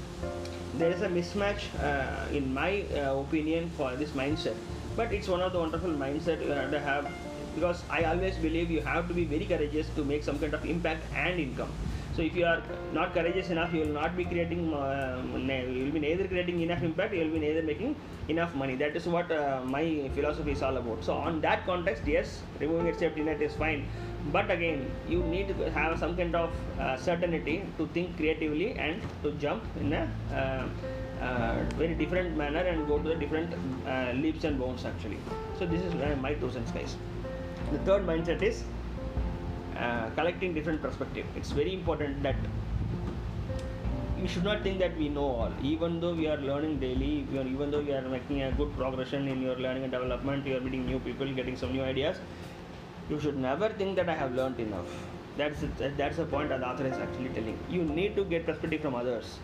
there 0.78 0.90
is 0.90 1.02
a 1.02 1.10
mismatch 1.10 1.64
uh, 1.84 2.32
in 2.32 2.54
my 2.54 2.84
uh, 2.96 3.20
opinion 3.20 3.70
for 3.78 3.96
this 3.96 4.12
mindset. 4.12 4.56
But 4.96 5.12
it's 5.12 5.28
one 5.28 5.42
of 5.42 5.52
the 5.52 5.60
wonderful 5.60 5.90
mindset 5.90 6.44
you 6.46 6.52
have 6.52 6.72
to 6.72 6.80
have 6.80 7.12
because 7.56 7.84
I 7.90 8.04
always 8.06 8.38
believe 8.38 8.72
you 8.72 8.82
have 8.82 9.08
to 9.08 9.14
be 9.14 9.26
very 9.26 9.46
courageous 9.46 9.90
to 9.96 10.04
make 10.04 10.24
some 10.24 10.40
kind 10.40 10.54
of 10.54 10.66
impact 10.66 11.04
and 11.16 11.40
income. 11.40 11.72
So 12.16 12.22
if 12.22 12.36
you 12.36 12.46
are 12.46 12.62
not 12.94 13.14
courageous 13.14 13.50
enough, 13.50 13.74
you 13.74 13.80
will 13.82 13.96
not 14.02 14.16
be 14.16 14.24
creating. 14.24 14.72
Uh, 14.72 15.22
you 15.26 15.86
will 15.86 15.92
be 15.92 16.00
neither 16.00 16.28
creating 16.28 16.62
enough 16.62 16.84
impact. 16.84 17.14
You 17.14 17.22
will 17.22 17.34
be 17.34 17.40
neither 17.40 17.64
making 17.64 17.96
enough 18.28 18.54
money. 18.54 18.76
That 18.76 18.96
is 18.96 19.08
what 19.08 19.32
uh, 19.32 19.62
my 19.66 20.12
philosophy 20.14 20.52
is 20.52 20.62
all 20.62 20.78
about. 20.78 21.04
So 21.04 21.14
on 21.14 21.42
that 21.42 21.66
context, 21.66 22.04
yes, 22.06 22.42
removing 22.60 22.88
a 22.90 22.98
safety 22.98 23.24
net 23.24 23.42
is 23.42 23.56
fine. 23.56 23.88
But 24.32 24.52
again, 24.52 24.92
you 25.10 25.24
need 25.24 25.48
to 25.48 25.72
have 25.72 25.98
some 25.98 26.16
kind 26.16 26.36
of 26.36 26.52
uh, 26.80 26.98
certainty 26.98 27.66
to 27.80 27.88
think 27.88 28.16
creatively 28.16 28.74
and 28.78 29.02
to 29.24 29.32
jump 29.34 29.64
in 29.80 29.94
a 29.94 30.08
uh, 30.32 30.68
uh, 31.24 31.64
very 31.78 31.96
different 31.96 32.38
manner 32.38 32.60
and 32.60 32.88
go 32.88 33.00
to 33.00 33.10
the 33.10 33.16
different 33.16 33.54
uh, 33.88 34.12
leaps 34.14 34.44
and 34.44 34.60
bounds 34.60 34.86
actually. 34.86 35.18
So 35.58 35.66
this 35.66 35.82
is 35.82 35.94
my 35.96 36.36
two 36.36 36.52
cents, 36.52 36.72
guys. 36.72 36.96
The 37.72 37.80
third 37.80 38.06
mindset 38.06 38.42
is 38.42 38.64
uh, 39.78 40.10
collecting 40.12 40.54
different 40.54 40.82
perspective. 40.82 41.26
It's 41.36 41.52
very 41.52 41.74
important 41.74 42.22
that 42.24 42.36
we 44.24 44.28
should 44.28 44.44
not 44.44 44.62
think 44.64 44.80
that 44.80 44.98
we 44.98 45.10
know 45.10 45.26
all. 45.26 45.52
Even 45.62 46.00
though 46.00 46.14
we 46.14 46.28
are 46.28 46.38
learning 46.38 46.80
daily, 46.80 47.28
are, 47.38 47.46
even 47.46 47.72
though 47.72 47.82
we 47.82 47.92
are 47.94 48.02
making 48.02 48.44
a 48.44 48.52
good 48.54 48.76
progression 48.78 49.28
in 49.28 49.42
your 49.42 49.58
learning 49.58 49.84
and 49.84 49.92
development, 49.92 50.46
you 50.48 50.56
are 50.56 50.62
meeting 50.62 50.86
new 50.86 51.00
people, 51.00 51.34
getting 51.34 51.58
some 51.58 51.74
new 51.74 51.82
ideas. 51.84 52.18
You 53.10 53.20
should 53.20 53.38
never 53.38 53.70
think 53.70 53.98
that 53.98 54.08
I 54.08 54.14
have 54.14 54.34
learned 54.34 54.60
enough. 54.60 54.88
That's 55.36 55.66
that's 55.98 56.18
the 56.18 56.26
point 56.26 56.50
that 56.50 56.62
the 56.62 56.68
author 56.68 56.86
is 56.86 56.98
actually 56.98 57.30
telling. 57.30 57.58
You 57.70 57.84
need 57.84 58.16
to 58.16 58.24
get 58.24 58.46
perspective 58.46 58.82
from 58.82 58.96
others 58.96 59.40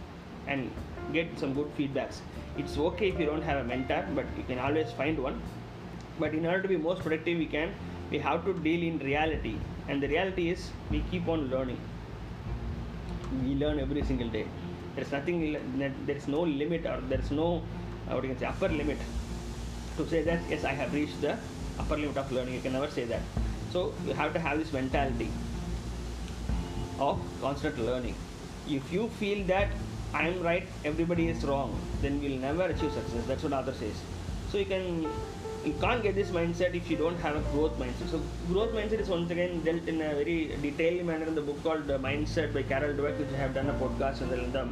and 0.48 0.72
get 1.12 1.38
some 1.38 1.54
good 1.54 1.76
feedbacks. 1.78 2.20
It's 2.58 2.78
okay 2.78 3.10
if 3.10 3.20
you 3.20 3.26
don't 3.26 3.42
have 3.42 3.58
a 3.58 3.64
mentor, 3.64 4.06
but 4.16 4.26
you 4.38 4.44
can 4.44 4.60
always 4.60 4.92
find 4.92 5.20
one. 5.20 5.42
But 6.20 6.34
in 6.34 6.46
order 6.46 6.62
to 6.62 6.68
be 6.68 6.78
most 6.78 7.02
productive, 7.02 7.38
we 7.38 7.48
can 7.48 7.74
we 8.12 8.20
have 8.20 8.44
to 8.46 8.54
deal 8.54 8.82
in 8.84 9.00
reality, 9.00 9.58
and 9.88 10.02
the 10.02 10.08
reality 10.08 10.50
is 10.50 10.72
we 10.90 11.02
keep 11.12 11.28
on 11.28 11.50
learning. 11.50 11.80
We 13.44 13.56
learn 13.56 13.80
every 13.80 14.04
single 14.04 14.30
day. 14.30 14.48
There's 14.96 15.12
nothing. 15.12 15.58
There 15.78 16.16
is 16.16 16.28
no 16.28 16.42
limit, 16.42 16.86
or 16.86 17.00
there 17.02 17.20
is 17.20 17.32
no 17.32 17.64
uh, 18.08 18.16
what 18.16 18.24
you 18.24 18.30
can 18.30 18.40
say 18.40 18.46
upper 18.46 18.70
limit 18.70 18.98
to 19.98 20.08
say 20.08 20.24
that 20.24 20.42
yes, 20.50 20.64
I 20.64 20.74
have 20.74 20.94
reached 20.94 21.22
the 21.22 21.38
upper 21.78 21.98
limit 21.98 22.18
of 22.18 22.32
learning. 22.32 22.56
You 22.56 22.62
can 22.62 22.74
never 22.74 22.90
say 22.90 23.06
that. 23.06 23.22
So 23.72 23.94
you 24.06 24.14
have 24.14 24.34
to 24.34 24.40
have 24.40 24.58
this 24.58 24.74
mentality 24.74 25.30
of 27.00 27.20
constant 27.42 27.78
learning. 27.80 28.16
If 28.68 28.92
you 28.92 29.10
feel 29.20 29.46
that 29.48 29.70
I 30.14 30.28
am 30.30 30.42
right, 30.42 30.68
everybody 30.84 31.30
is 31.30 31.44
wrong, 31.44 31.80
then 32.02 32.20
we'll 32.22 32.40
never 32.40 32.64
achieve 32.64 32.92
success. 32.92 33.26
That's 33.28 33.44
what 33.44 33.54
author 33.54 33.74
says. 33.74 34.02
So 34.52 34.58
you 34.58 34.66
can 34.66 35.08
you 35.66 35.74
can't 35.82 36.02
get 36.02 36.16
this 36.16 36.30
mindset 36.30 36.74
if 36.74 36.90
you 36.90 36.96
don't 36.96 37.20
have 37.20 37.36
a 37.36 37.42
growth 37.52 37.78
mindset. 37.78 38.10
So 38.10 38.22
growth 38.48 38.72
mindset 38.72 39.00
is 39.00 39.10
once 39.10 39.30
again 39.30 39.62
dealt 39.62 39.88
in 39.88 40.02
a 40.02 40.16
very 40.16 40.56
detailed 40.62 41.06
manner 41.06 41.26
in 41.26 41.36
the 41.36 41.42
book 41.42 41.62
called 41.64 41.88
Mindset 41.88 42.54
by 42.54 42.64
Carol 42.64 42.94
Dweck, 42.94 43.18
which 43.20 43.34
I 43.34 43.38
have 43.38 43.54
done 43.54 43.70
a 43.70 43.74
podcast 43.74 44.22
in 44.22 44.30
the, 44.30 44.44
in 44.44 44.52
the 44.54 44.68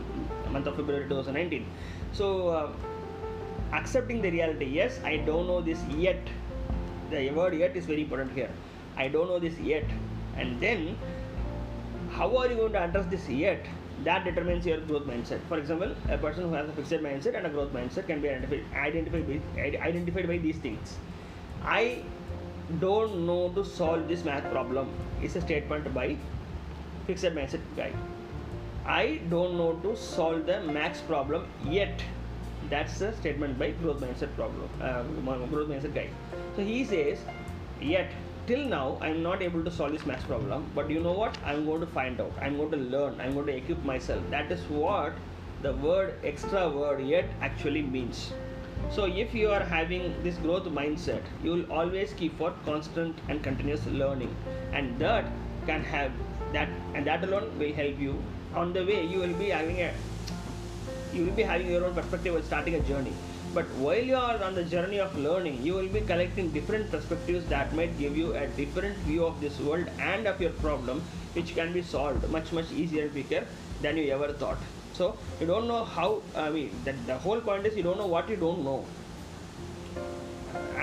month 0.50 0.68
of 0.68 0.76
February 0.78 1.08
2019. 1.10 1.66
So 2.14 2.50
uh, 2.50 2.72
accepting 3.74 4.22
the 4.22 4.32
reality. 4.32 4.66
Yes, 4.66 5.00
I 5.04 5.18
don't 5.18 5.48
know 5.48 5.62
this 5.62 5.84
yet. 5.98 6.26
The 7.10 7.32
word 7.32 7.54
yet 7.56 7.76
is 7.76 7.86
very 7.86 8.04
important 8.04 8.32
here. 8.34 8.52
I 8.96 9.10
don't 9.10 9.28
know 9.28 9.40
this 9.40 9.58
yet. 9.60 9.86
And 10.38 10.60
then 10.62 10.98
how 12.12 12.38
are 12.38 12.48
you 12.48 12.56
going 12.56 12.74
to 12.74 12.80
address 12.80 13.06
this 13.08 13.28
yet? 13.28 13.66
That 14.04 14.26
determines 14.26 14.66
your 14.66 14.80
growth 14.82 15.08
mindset. 15.08 15.40
For 15.50 15.58
example, 15.58 15.94
a 16.10 16.18
person 16.18 16.44
who 16.44 16.54
has 16.54 16.70
a 16.70 16.74
fixed 16.74 16.92
mindset 16.92 17.36
and 17.36 17.48
a 17.48 17.50
growth 17.50 17.74
mindset 17.74 18.08
can 18.08 18.22
be 18.22 18.30
identified 18.30 18.64
identified 18.76 19.28
by, 19.28 19.40
identified 19.82 20.28
by 20.28 20.38
these 20.38 20.58
things. 20.58 20.98
I 21.64 22.04
don't 22.80 23.26
know 23.26 23.50
to 23.56 23.66
solve 23.66 24.08
this 24.08 24.24
math 24.24 24.50
problem 24.52 24.90
is 25.22 25.36
a 25.36 25.42
statement 25.42 25.94
by 25.94 26.18
fixed 27.08 27.26
mindset 27.26 27.62
guy. 27.76 27.92
I 28.86 29.20
don't 29.30 29.58
know 29.58 29.74
to 29.84 29.96
solve 29.98 30.46
the 30.46 30.62
max 30.62 31.02
problem 31.02 31.48
yet. 31.66 32.02
That's 32.70 33.02
a 33.02 33.16
statement 33.16 33.58
by 33.58 33.72
growth 33.72 34.02
mindset 34.02 34.34
problem, 34.36 34.70
uh, 34.82 35.04
growth 35.48 35.70
mindset 35.70 35.94
guy. 35.94 36.10
So 36.56 36.64
he 36.64 36.84
says, 36.86 37.20
yet 37.82 38.12
till 38.48 38.66
now 38.74 38.98
i'm 39.02 39.22
not 39.22 39.42
able 39.42 39.64
to 39.64 39.72
solve 39.78 39.92
this 39.92 40.06
math 40.10 40.26
problem 40.28 40.66
but 40.76 40.90
you 40.90 41.00
know 41.00 41.12
what? 41.12 41.38
I'm 41.46 41.66
going 41.66 41.82
to 41.82 41.88
find 41.88 42.22
out. 42.22 42.32
I'm 42.42 42.58
going 42.58 42.72
to 42.72 42.78
learn. 42.78 43.20
I'm 43.20 43.34
going 43.34 43.48
to 43.48 43.56
equip 43.56 43.84
myself. 43.84 44.22
That 44.32 44.52
is 44.52 44.62
what 44.70 45.14
the 45.62 45.74
word 45.74 46.14
extra 46.24 46.70
word 46.70 47.02
yet 47.02 47.26
actually 47.42 47.82
means. 47.82 48.32
So 48.92 49.06
if 49.06 49.34
you 49.34 49.50
are 49.50 49.64
having 49.64 50.14
this 50.24 50.38
growth 50.38 50.66
mindset 50.66 51.24
you 51.44 51.52
will 51.52 51.72
always 51.72 52.14
keep 52.14 52.38
for 52.38 52.54
constant 52.66 53.18
and 53.28 53.44
continuous 53.44 53.86
learning. 53.88 54.36
And 54.72 54.98
that 55.00 55.26
can 55.66 55.84
have 55.84 56.12
that 56.54 56.70
and 56.94 57.08
that 57.08 57.24
alone 57.24 57.50
will 57.60 57.74
help 57.74 58.00
you 58.00 58.22
on 58.56 58.74
the 58.74 58.86
way 58.86 59.06
you 59.06 59.20
will 59.20 59.40
be 59.46 59.50
having 59.50 59.82
a 59.88 59.94
you 61.14 61.26
will 61.26 61.34
be 61.34 61.44
having 61.44 61.72
your 61.72 61.84
own 61.86 61.94
perspective 61.94 62.34
while 62.34 62.44
starting 62.44 62.76
a 62.76 62.80
journey 62.92 63.14
but 63.58 63.70
while 63.84 64.08
you 64.10 64.16
are 64.16 64.40
on 64.48 64.54
the 64.58 64.64
journey 64.72 64.98
of 65.04 65.14
learning 65.26 65.56
you 65.68 65.74
will 65.78 65.88
be 65.94 66.02
collecting 66.10 66.50
different 66.58 66.92
perspectives 66.96 67.46
that 67.54 67.74
might 67.78 67.94
give 68.02 68.18
you 68.22 68.28
a 68.42 68.46
different 68.58 68.98
view 69.06 69.26
of 69.28 69.40
this 69.44 69.60
world 69.68 69.88
and 70.10 70.28
of 70.32 70.42
your 70.46 70.52
problem 70.66 71.02
which 71.38 71.54
can 71.56 71.72
be 71.78 71.82
solved 71.94 72.28
much 72.36 72.52
much 72.58 72.72
easier 72.82 73.06
and 73.06 73.14
quicker 73.16 73.42
than 73.82 73.98
you 73.98 74.12
ever 74.18 74.28
thought. 74.42 74.60
So 75.00 75.08
you 75.40 75.48
don't 75.48 75.68
know 75.72 75.84
how 75.96 76.10
i 76.44 76.50
mean 76.58 76.70
that 76.86 77.00
the 77.08 77.18
whole 77.26 77.42
point 77.48 77.66
is 77.70 77.80
you 77.80 77.86
don't 77.88 78.00
know 78.04 78.12
what 78.16 78.30
you 78.34 78.38
don't 78.44 78.64
know. 78.68 78.78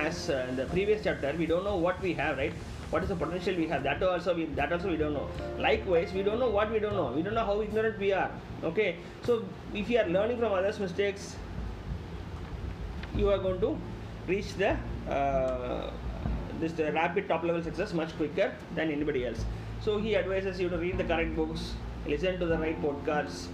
As 0.04 0.28
uh, 0.30 0.46
in 0.48 0.56
the 0.62 0.66
previous 0.74 1.04
chapter 1.04 1.32
we 1.42 1.46
don't 1.52 1.64
know 1.70 1.76
what 1.76 2.02
we 2.08 2.14
have 2.22 2.38
right? 2.38 2.58
What 2.90 3.04
is 3.04 3.08
the 3.14 3.20
potential 3.22 3.54
we 3.62 3.68
have? 3.68 3.84
That 3.84 4.02
also 4.02 4.34
we 4.40 4.46
that 4.58 4.72
also 4.78 4.90
we 4.96 4.98
don't 5.04 5.14
know. 5.20 5.28
Likewise 5.68 6.18
we 6.18 6.26
don't 6.30 6.44
know 6.46 6.50
what 6.58 6.76
we 6.76 6.82
don't 6.86 7.00
know. 7.02 7.06
We 7.20 7.22
don't 7.28 7.38
know 7.40 7.46
how 7.52 7.60
ignorant 7.68 8.04
we 8.06 8.12
are 8.24 8.30
okay? 8.64 8.96
So 9.22 9.44
if 9.72 9.88
you 9.90 9.98
are 10.00 10.06
learning 10.18 10.38
from 10.38 10.52
others 10.52 10.78
mistakes 10.80 11.36
you 13.16 13.30
are 13.30 13.38
going 13.38 13.60
to 13.60 13.78
reach 14.26 14.54
the 14.54 14.76
uh, 15.08 15.90
this 16.60 16.72
the 16.72 16.92
rapid 16.92 17.28
top 17.28 17.42
level 17.42 17.62
success 17.62 17.92
much 17.92 18.16
quicker 18.16 18.52
than 18.74 18.90
anybody 18.90 19.26
else. 19.26 19.44
So 19.80 19.98
he 19.98 20.16
advises 20.16 20.60
you 20.60 20.68
to 20.68 20.78
read 20.78 20.98
the 20.98 21.04
correct 21.04 21.36
books 21.36 21.74
listen 22.06 22.38
to 22.38 22.46
the 22.46 22.58
right 22.58 22.80
podcasts 22.82 23.46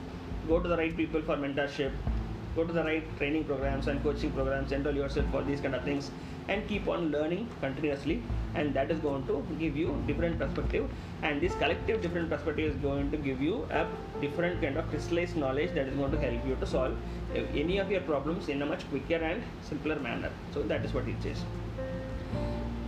go 0.49 0.59
to 0.59 0.69
the 0.69 0.76
right 0.76 0.97
people 0.97 1.23
for 1.23 1.37
mentorship 1.37 1.93
go 2.57 2.64
to 2.64 2.73
the 2.73 2.83
right 2.83 3.05
training 3.19 3.45
programs 3.45 3.87
and 3.87 4.02
coaching 4.02 4.33
programs 4.33 4.73
enroll 4.73 4.95
yourself 4.95 5.31
for 5.31 5.43
these 5.43 5.61
kind 5.61 5.75
of 5.75 5.85
things 5.85 6.11
and 6.50 6.66
keep 6.69 6.88
on 6.88 7.11
learning 7.14 7.49
continuously 7.61 8.23
and 8.54 8.75
that 8.75 8.90
is 8.90 8.99
going 8.99 9.25
to 9.26 9.35
give 9.59 9.76
you 9.76 9.97
different 10.07 10.38
perspective. 10.38 10.90
And 11.23 11.40
this 11.40 11.54
collective 11.54 12.02
different 12.02 12.28
perspective 12.30 12.73
is 12.73 12.76
going 12.83 13.11
to 13.12 13.16
give 13.16 13.40
you 13.40 13.66
a 13.71 13.87
different 14.21 14.61
kind 14.61 14.76
of 14.76 14.88
crystallized 14.90 15.37
knowledge 15.37 15.73
that 15.75 15.87
is 15.87 15.95
going 15.97 16.11
to 16.11 16.19
help 16.19 16.47
you 16.47 16.57
to 16.57 16.66
solve 16.66 16.97
any 17.54 17.78
of 17.78 17.90
your 17.90 18.00
problems 18.00 18.49
in 18.49 18.62
a 18.62 18.66
much 18.66 18.88
quicker 18.90 19.23
and 19.30 19.42
simpler 19.62 19.99
manner. 20.00 20.30
So 20.52 20.62
that 20.62 20.85
is 20.85 20.92
what 20.92 21.07
it 21.07 21.23
says. 21.23 21.45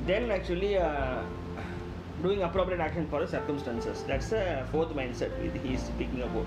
Then 0.06 0.32
actually 0.32 0.76
uh, 0.78 1.22
doing 2.22 2.42
appropriate 2.42 2.80
action 2.80 3.06
for 3.08 3.20
the 3.20 3.28
circumstances. 3.28 4.02
That's 4.06 4.30
the 4.30 4.66
fourth 4.72 4.90
mindset 4.90 5.30
he 5.62 5.74
is 5.74 5.82
speaking 5.82 6.22
about. 6.22 6.46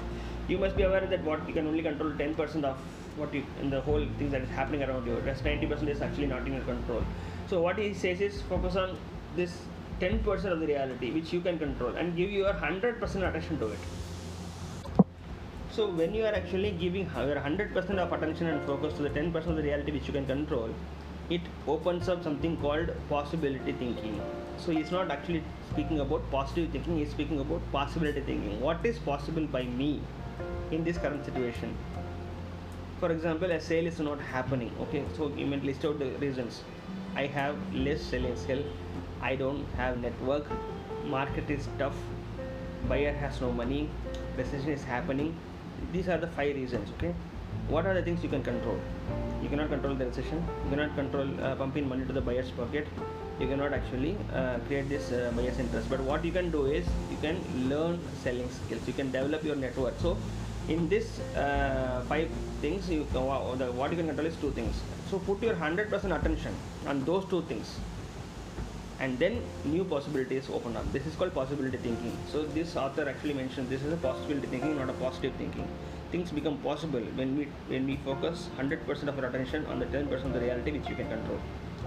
You 0.50 0.58
must 0.58 0.76
be 0.76 0.84
aware 0.84 1.06
that 1.08 1.24
what 1.24 1.48
you 1.48 1.54
can 1.54 1.68
only 1.68 1.82
control 1.82 2.12
10% 2.12 2.64
of 2.66 2.78
what 3.18 3.34
you 3.34 3.44
in 3.62 3.70
the 3.70 3.82
whole 3.82 4.06
things 4.18 4.32
that 4.32 4.42
is 4.42 4.50
happening 4.50 4.84
around 4.84 5.06
you 5.08 5.16
rest 5.26 5.44
90% 5.44 5.88
is 5.88 6.02
actually 6.02 6.28
not 6.28 6.46
in 6.48 6.54
your 6.54 6.64
control. 6.64 7.04
So 7.48 7.62
what 7.62 7.78
he 7.78 7.94
says 7.94 8.22
is 8.22 8.42
focus 8.42 8.76
on 8.76 8.98
this 9.36 9.58
10% 10.00 10.46
of 10.46 10.60
the 10.60 10.68
reality 10.68 11.12
which 11.12 11.32
you 11.32 11.42
can 11.42 11.58
control 11.58 11.96
and 11.96 12.16
give 12.16 12.32
your 12.32 12.54
100% 12.54 13.30
attention 13.30 13.60
to 13.60 13.68
it. 13.68 13.80
So 15.72 15.90
when 15.90 16.14
you 16.14 16.26
are 16.26 16.34
actually 16.34 16.72
giving 16.72 17.10
your 17.16 17.36
100% 17.36 17.98
of 17.98 18.12
attention 18.14 18.48
and 18.48 18.66
focus 18.66 18.94
to 18.98 19.04
the 19.04 19.10
10% 19.10 19.36
of 19.36 19.56
the 19.56 19.64
reality 19.64 19.92
which 19.92 20.08
you 20.08 20.14
can 20.14 20.26
control 20.26 20.70
it 21.30 21.42
opens 21.68 22.08
up 22.08 22.24
something 22.24 22.56
called 22.58 22.92
possibility 23.10 23.72
thinking. 23.74 24.22
So 24.58 24.72
he's 24.72 24.92
not 24.92 25.10
actually 25.10 25.44
speaking 25.72 26.00
about 26.00 26.30
positive 26.32 26.72
thinking 26.72 26.98
he's 26.98 27.10
speaking 27.10 27.40
about 27.40 27.62
possibility 27.72 28.22
thinking. 28.22 28.62
What 28.62 28.86
is 28.86 29.00
possible 29.00 29.48
by 29.48 29.64
me 29.64 30.02
in 30.72 30.84
this 30.84 30.98
current 30.98 31.26
situation 31.26 31.76
for 33.00 33.12
example 33.12 33.52
a 33.52 33.60
sale 33.60 33.88
is 33.88 34.00
not 34.00 34.20
happening 34.20 34.72
okay? 34.82 35.04
So 35.18 35.32
you 35.36 35.46
may 35.46 35.60
list 35.60 35.86
out 35.86 36.00
the 36.00 36.10
reasons. 36.26 36.64
I 37.16 37.26
have 37.28 37.56
less 37.74 38.02
selling 38.02 38.36
skill. 38.36 38.64
I 39.22 39.36
don't 39.36 39.66
have 39.78 40.00
network. 40.00 40.46
Market 41.06 41.50
is 41.50 41.68
tough. 41.78 41.96
Buyer 42.90 43.14
has 43.14 43.42
no 43.42 43.52
money. 43.52 43.90
Recession 44.38 44.70
is 44.70 44.84
happening. 44.84 45.36
These 45.92 46.08
are 46.10 46.18
the 46.18 46.28
five 46.28 46.56
reasons 46.56 46.90
okay? 46.98 47.14
What 47.68 47.86
are 47.86 47.94
the 47.94 48.02
things 48.02 48.24
you 48.24 48.30
can 48.30 48.44
control? 48.44 48.80
You 49.42 49.50
cannot 49.50 49.70
control 49.70 49.96
the 49.96 50.06
recession. 50.06 50.44
You 50.66 50.70
cannot 50.72 50.96
control 50.96 51.28
uh, 51.42 51.56
pumping 51.56 51.88
money 51.90 52.06
to 52.06 52.14
the 52.14 52.22
buyer's 52.22 52.52
pocket. 52.52 52.88
You 53.40 53.48
cannot 53.48 53.74
actually 53.74 54.16
uh, 54.34 54.60
create 54.68 54.88
this 54.88 55.12
uh, 55.12 55.32
buyer's 55.36 55.60
interest. 55.60 55.90
But 55.90 56.00
what 56.02 56.24
you 56.24 56.32
can 56.32 56.52
do 56.52 56.66
is 56.68 56.86
you 57.12 57.18
can 57.22 57.38
learn 57.70 58.00
selling 58.24 58.50
skills. 58.50 58.88
You 58.88 58.94
can 58.94 59.12
develop 59.12 59.44
your 59.44 59.56
network. 59.56 60.00
So 60.00 60.18
in 60.68 60.90
this 60.90 61.20
uh, 61.36 62.04
five 62.10 62.30
things 62.62 62.90
you 62.90 63.06
the, 63.14 63.20
what 63.72 63.92
you 63.92 63.98
can 63.98 64.08
control 64.08 64.26
is 64.26 64.36
two 64.38 64.52
things. 64.52 64.76
So 65.10 65.20
put 65.20 65.42
your 65.42 65.54
100% 65.54 66.20
attention 66.20 66.54
on 66.88 67.06
those 67.06 67.26
two 67.26 67.44
things. 67.44 67.80
And 69.00 69.20
then 69.20 69.42
new 69.66 69.84
possibilities 69.84 70.50
open 70.50 70.76
up. 70.76 70.92
This 70.94 71.06
is 71.06 71.16
called 71.16 71.34
possibility 71.34 71.78
thinking. 71.78 72.18
So 72.32 72.44
this 72.44 72.76
author 72.76 73.08
actually 73.08 73.34
mentioned 73.34 73.70
this 73.70 73.84
is 73.84 73.94
a 73.94 73.98
possibility 73.98 74.48
thinking 74.48 74.78
not 74.78 74.90
a 74.90 74.94
positive 74.94 75.34
thinking. 75.34 75.68
Things 76.12 76.32
become 76.32 76.58
possible 76.60 77.02
when 77.16 77.38
we 77.38 77.48
when 77.68 77.86
we 77.86 77.98
focus 77.98 78.48
100% 78.58 79.08
of 79.10 79.20
our 79.20 79.26
attention 79.26 79.66
on 79.66 79.80
the 79.80 79.86
10% 79.86 80.26
of 80.26 80.34
the 80.34 80.40
reality 80.40 80.72
which 80.72 80.90
you 80.90 80.96
can 80.96 81.10
control. 81.10 81.40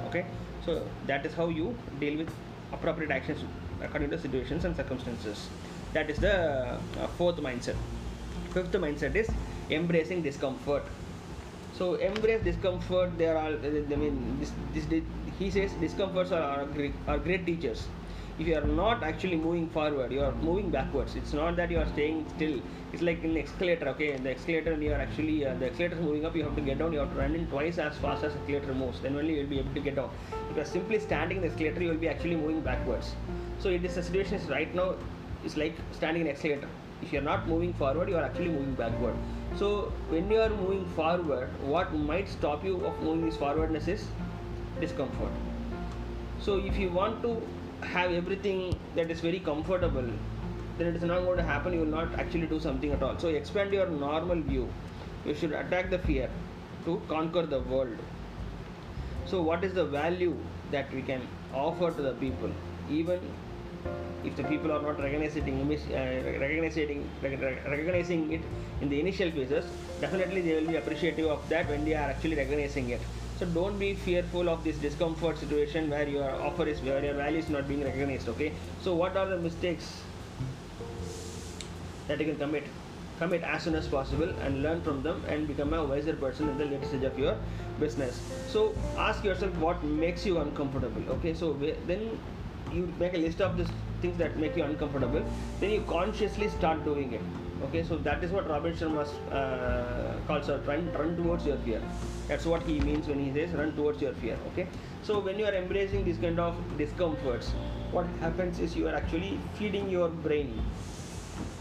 Okay? 0.09 0.27
So 0.67 0.87
that 1.07 1.25
is 1.25 1.35
how 1.35 1.49
you 1.49 1.75
deal 1.99 2.19
with 2.19 2.31
appropriate 2.73 3.11
actions 3.11 3.43
according 3.81 4.11
to 4.11 4.19
situations 4.19 4.67
and 4.67 4.77
circumstances. 4.77 5.49
That 5.95 6.11
is 6.11 6.19
the 6.19 6.79
uh, 7.01 7.07
fourth 7.17 7.37
mindset 7.37 7.77
fifth 8.53 8.73
mindset 8.73 9.15
is 9.15 9.31
embracing 9.71 10.23
discomfort. 10.23 10.85
So 11.79 11.95
embrace 11.95 12.43
discomfort 12.43 13.17
they 13.19 13.27
are 13.29 13.37
all 13.37 13.55
i 13.55 13.97
mean 14.03 14.37
this, 14.41 14.53
this 14.75 15.03
he 15.39 15.51
says 15.51 15.71
discomforts 15.81 16.33
are, 16.33 16.43
are, 16.43 16.65
great, 16.67 16.93
are 17.07 17.19
great 17.19 17.47
teachers. 17.47 17.87
If 18.41 18.47
you 18.47 18.57
are 18.57 18.67
not 18.67 19.03
actually 19.03 19.37
moving 19.37 19.69
forward 19.69 20.13
you 20.13 20.23
are 20.23 20.33
moving 20.33 20.71
backwards. 20.71 21.15
It's 21.15 21.33
not 21.33 21.57
that 21.57 21.71
you 21.71 21.79
are 21.79 21.87
staying 21.87 22.27
still. 22.35 22.61
It's 22.93 23.03
like 23.03 23.23
in 23.23 23.37
escalator 23.37 23.89
okay? 23.91 24.13
In 24.13 24.25
the 24.25 24.35
escalator 24.35 24.75
you 24.75 24.93
are 24.93 25.01
actually 25.07 25.47
uh, 25.47 25.55
the 25.55 25.71
escalator 25.71 25.97
is 25.97 26.01
moving 26.01 26.25
up 26.25 26.35
you 26.35 26.43
have 26.43 26.57
to 26.57 26.61
get 26.63 26.79
down 26.79 26.93
you 26.93 26.99
have 26.99 27.13
to 27.13 27.19
run 27.21 27.35
in 27.35 27.47
twice 27.47 27.79
as 27.79 27.97
fast 27.99 28.25
as 28.25 28.33
the 28.33 28.41
escalator 28.41 28.75
moves. 28.75 29.01
Then 29.01 29.17
only 29.17 29.35
you 29.35 29.43
will 29.43 29.51
be 29.51 29.61
able 29.61 29.75
to 29.75 29.81
get 29.81 29.97
down. 29.97 30.11
If 30.51 30.57
you 30.57 30.63
are 30.63 30.65
simply 30.65 30.99
standing 30.99 31.39
in 31.39 31.43
the 31.43 31.51
escalator 31.51 31.83
you 31.83 31.91
will 31.91 32.05
be 32.09 32.09
actually 32.09 32.37
moving 32.37 32.61
backwards. 32.61 33.15
So 33.61 33.69
it 33.69 33.85
is 33.85 33.97
a 33.97 34.03
situation 34.03 34.35
is 34.35 34.49
right 34.49 34.75
now 34.75 34.95
it's 35.45 35.57
like 35.57 35.77
standing 35.93 36.23
in 36.23 36.29
escalator 36.29 36.69
if 37.03 37.13
you 37.13 37.19
are 37.19 37.29
not 37.31 37.47
moving 37.49 37.73
forward 37.75 38.09
you 38.09 38.17
are 38.17 38.25
actually 38.25 38.49
moving 38.49 38.75
backward. 38.75 39.15
So 39.57 39.93
when 40.09 40.31
you 40.31 40.41
are 40.41 40.51
moving 40.51 40.87
forward 40.97 41.49
what 41.63 41.95
might 41.95 42.29
stop 42.29 42.65
you 42.65 42.77
of 42.85 43.03
moving 43.03 43.27
this 43.27 43.37
forwardness 43.37 43.89
is 43.89 44.09
discomfort. 44.81 45.33
So 46.41 46.59
if 46.59 46.79
you 46.79 46.91
want 46.91 47.23
to 47.23 47.41
have 47.83 48.13
everything 48.13 48.77
that 48.97 49.11
is 49.11 49.21
very 49.21 49.41
comfortable 49.41 50.11
then 50.79 50.87
it 50.87 50.97
is 50.97 51.03
not 51.03 51.25
going 51.25 51.37
to 51.37 51.43
happen. 51.43 51.73
You 51.73 51.81
will 51.81 51.87
not 51.87 52.15
actually 52.15 52.47
do 52.47 52.61
something 52.61 52.93
at 52.93 53.03
all. 53.03 53.19
So 53.19 53.29
expand 53.29 53.73
your 53.73 53.87
normal 53.87 54.41
view. 54.41 54.69
You 55.25 55.35
should 55.35 55.53
attack 55.53 55.91
the 55.91 55.99
fear 55.99 56.31
to 56.85 57.03
conquer 57.09 57.45
the 57.47 57.61
world. 57.61 57.97
So 59.27 59.43
what 59.43 59.65
is 59.65 59.75
the 59.75 59.85
value 59.85 60.37
that 60.71 60.93
we 60.95 61.03
can 61.03 61.27
offer 61.53 61.91
to 61.91 62.03
the 62.03 62.13
people? 62.15 62.51
Even 62.89 63.21
if 64.25 64.37
the 64.37 64.45
people 64.45 64.73
are 64.73 64.83
not 64.83 65.01
recognizing 65.01 65.61
uh, 65.61 65.99
recognizing 66.41 67.09
recognizing 67.67 68.33
it 68.33 68.41
in 68.81 68.89
the 68.89 68.99
initial 69.01 69.31
phases 69.31 69.65
definitely 70.01 70.41
they 70.41 70.55
will 70.55 70.69
be 70.73 70.77
appreciative 70.77 71.27
of 71.27 71.49
that 71.49 71.69
when 71.69 71.85
they 71.85 71.95
are 71.95 72.11
actually 72.11 72.37
recognizing 72.37 72.91
it. 72.91 73.01
So 73.39 73.47
don't 73.47 73.79
be 73.79 73.95
fearful 73.95 74.49
of 74.49 74.65
this 74.65 74.77
discomfort 74.79 75.39
situation 75.39 75.91
where 75.91 76.09
your 76.09 76.31
offer 76.49 76.67
is 76.67 76.81
where 76.81 77.05
your 77.05 77.15
value 77.15 77.39
is 77.39 77.49
not 77.49 77.69
being 77.69 77.85
recognized 77.85 78.29
okay? 78.29 78.53
So 78.83 78.95
what 78.95 79.17
are 79.17 79.27
the 79.27 79.39
mistakes 79.39 80.03
that 82.09 82.19
you 82.19 82.27
can 82.27 82.37
commit? 82.37 82.65
Commit 83.19 83.43
as 83.43 83.63
soon 83.65 83.75
as 83.75 83.87
possible 83.87 84.29
and 84.43 84.63
learn 84.63 84.81
from 84.83 85.03
them 85.03 85.25
and 85.29 85.47
become 85.47 85.73
a 85.75 85.85
wiser 85.85 86.15
person 86.15 86.49
in 86.49 86.59
the 86.59 86.65
later 86.65 86.87
stage 86.87 87.03
of 87.05 87.19
your 87.19 87.37
business. 87.79 88.21
So 88.49 88.75
ask 88.97 89.25
yourself 89.25 89.57
what 89.59 89.83
makes 89.85 90.27
you 90.27 90.39
uncomfortable 90.39 91.03
okay? 91.15 91.35
So 91.35 91.53
then 91.87 92.19
you 92.73 92.93
make 92.99 93.15
a 93.15 93.19
list 93.19 93.41
of 93.41 93.57
these 93.57 93.69
things 94.01 94.17
that 94.19 94.37
make 94.37 94.57
you 94.57 94.65
uncomfortable 94.65 95.23
then 95.61 95.71
you 95.71 95.83
consciously 95.89 96.49
start 96.49 96.85
doing 96.85 97.13
it. 97.13 97.21
Okay 97.65 97.83
so 97.83 97.97
that 97.99 98.23
is 98.23 98.31
what 98.31 98.49
robin 98.49 98.73
sharma 98.73 99.07
uh, 99.33 100.17
calls 100.27 100.49
out 100.49 100.67
run 100.67 100.93
run 100.93 101.17
towards 101.17 101.45
your 101.47 101.57
fear. 101.59 101.83
That's 102.29 102.45
what 102.47 102.63
he 102.63 102.79
means 102.81 103.09
when 103.09 103.19
he 103.25 103.33
says 103.33 103.55
run 103.55 103.75
towards 103.75 104.03
your 104.03 104.13
fear 104.13 104.37
okay? 104.53 104.69
So 105.03 105.19
when 105.19 105.39
you 105.39 105.47
are 105.47 105.55
embracing 105.55 106.05
these 106.05 106.19
kind 106.19 106.39
of 106.39 106.55
discomforts 106.77 107.51
what 107.91 108.07
happens 108.21 108.61
is 108.61 108.77
you 108.77 108.87
are 108.87 108.95
actually 108.95 109.39
feeding 109.55 109.89
your 109.89 110.09
brain 110.09 110.63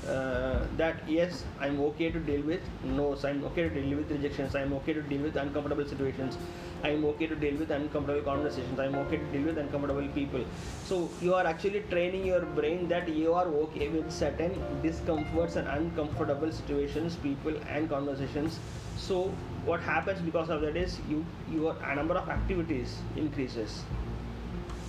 uh, 0.08 0.66
that 0.78 0.98
yes 1.08 1.44
i'm 1.60 1.80
okay 1.80 2.10
to 2.10 2.20
deal 2.20 2.42
with 2.42 2.62
no's 2.84 3.26
i'm 3.26 3.44
okay 3.44 3.68
to 3.68 3.70
deal 3.70 3.98
with 3.98 4.12
rejections 4.12 4.56
i'm 4.56 4.74
okay 4.74 4.94
to 4.94 5.02
deal 5.02 5.22
with 5.22 5.36
uncomfortable 5.36 5.86
situations 5.86 6.38
i'm 6.84 7.04
okay 7.06 7.28
to 7.28 7.36
deal 7.36 7.56
with 7.58 7.72
uncomfortable 7.72 8.22
conversations 8.22 8.80
i'm 8.80 8.96
okay 8.96 9.18
to 9.18 9.26
deal 9.32 9.44
with 9.44 9.58
uncomfortable 9.58 10.08
people. 10.18 10.44
So 10.86 11.10
you 11.22 11.34
are 11.34 11.46
actually 11.46 11.82
training 11.92 12.26
your 12.26 12.42
brain 12.42 12.88
that 12.90 13.08
you 13.10 13.34
are 13.34 13.48
okay 13.64 13.90
with 13.90 14.12
certain 14.12 14.54
discomforts 14.82 15.56
and 15.56 15.68
uncomfortable 15.68 16.52
situations 16.52 17.16
people 17.16 17.56
and 17.68 17.90
conversations. 17.90 18.60
So 18.98 19.32
what 19.66 19.82
happens 19.82 20.22
because 20.22 20.50
of 20.50 20.62
that 20.62 20.78
is 20.78 21.00
you 21.10 21.26
your 21.52 21.76
number 21.96 22.16
of 22.16 22.30
activities 22.30 23.00
increases 23.16 23.84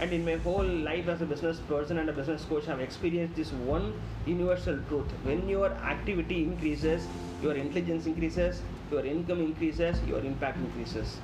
and 0.01 0.13
in 0.13 0.25
my 0.25 0.37
whole 0.37 0.65
life 0.65 1.09
as 1.09 1.23
a 1.23 1.27
business 1.27 1.59
person 1.69 1.99
and 1.99 2.09
a 2.09 2.13
business 2.13 2.45
coach 2.45 2.69
i've 2.69 2.81
experienced 2.81 3.35
this 3.35 3.53
one 3.53 3.93
universal 4.27 4.79
truth. 4.89 5.11
When 5.25 5.49
your 5.49 5.71
activity 5.93 6.43
increases 6.45 7.07
your 7.43 7.55
intelligence 7.55 8.07
increases 8.07 8.63
your 8.91 9.05
income 9.05 9.41
increases 9.41 10.01
your 10.07 10.21
impact 10.21 10.59
increases. 10.59 11.19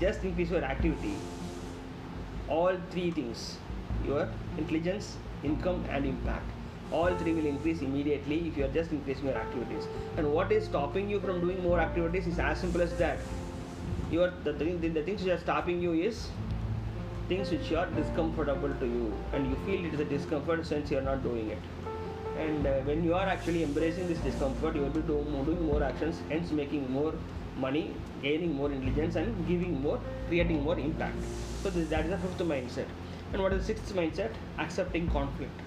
Just 0.00 0.24
increase 0.24 0.50
your 0.50 0.64
activity. 0.64 1.14
All 2.48 2.76
three 2.90 3.10
things 3.10 3.58
your 4.06 4.28
intelligence 4.58 5.16
income 5.44 5.84
and 5.90 6.06
impact. 6.06 6.50
All 6.90 7.16
three 7.16 7.32
will 7.32 7.46
increase 7.46 7.80
immediately 7.80 8.48
if 8.48 8.56
you 8.56 8.64
are 8.64 8.74
just 8.76 8.90
increasing 8.90 9.26
your 9.26 9.36
activities. 9.36 9.86
And 10.16 10.30
what 10.32 10.52
is 10.52 10.64
stopping 10.64 11.08
you 11.08 11.20
from 11.20 11.40
doing 11.40 11.62
more 11.62 11.80
activities 11.80 12.26
is 12.26 12.38
as 12.38 12.58
simple 12.60 12.82
as 12.82 12.94
that. 12.98 13.18
Your 14.10 14.30
the, 14.44 14.52
the, 14.52 14.88
the 14.88 15.02
things 15.02 15.24
that 15.24 15.32
are 15.32 15.38
stopping 15.38 15.80
you 15.80 15.92
is 15.94 16.28
things 17.28 17.50
which 17.50 17.72
are 17.72 17.86
discomfortable 17.86 18.74
to 18.80 18.86
you 18.86 19.12
and 19.32 19.46
you 19.46 19.56
feel 19.66 19.84
it 19.84 19.94
is 19.94 20.00
a 20.00 20.04
discomfort 20.04 20.66
since 20.66 20.90
you 20.90 20.98
are 20.98 21.02
not 21.02 21.22
doing 21.22 21.50
it. 21.50 21.58
And 22.38 22.66
uh, 22.66 22.74
when 22.90 23.04
you 23.04 23.14
are 23.14 23.26
actually 23.26 23.62
embracing 23.62 24.08
this 24.08 24.18
discomfort 24.18 24.74
you 24.74 24.82
will 24.82 24.90
be 24.90 25.02
doing, 25.02 25.66
more 25.66 25.82
actions 25.82 26.20
hence 26.28 26.50
making 26.50 26.90
more 26.90 27.14
money 27.56 27.94
gaining 28.22 28.54
more 28.54 28.70
intelligence 28.72 29.16
and 29.16 29.46
giving 29.46 29.80
more 29.80 30.00
creating 30.28 30.62
more 30.62 30.78
impact. 30.78 31.16
So 31.62 31.70
this, 31.70 31.88
that 31.90 32.04
is 32.04 32.10
the 32.10 32.18
fifth 32.18 32.38
mindset. 32.38 32.86
And 33.32 33.42
what 33.42 33.52
is 33.52 33.60
the 33.60 33.66
sixth 33.66 33.94
mindset? 33.94 34.30
Accepting 34.58 35.08
conflict 35.10 35.60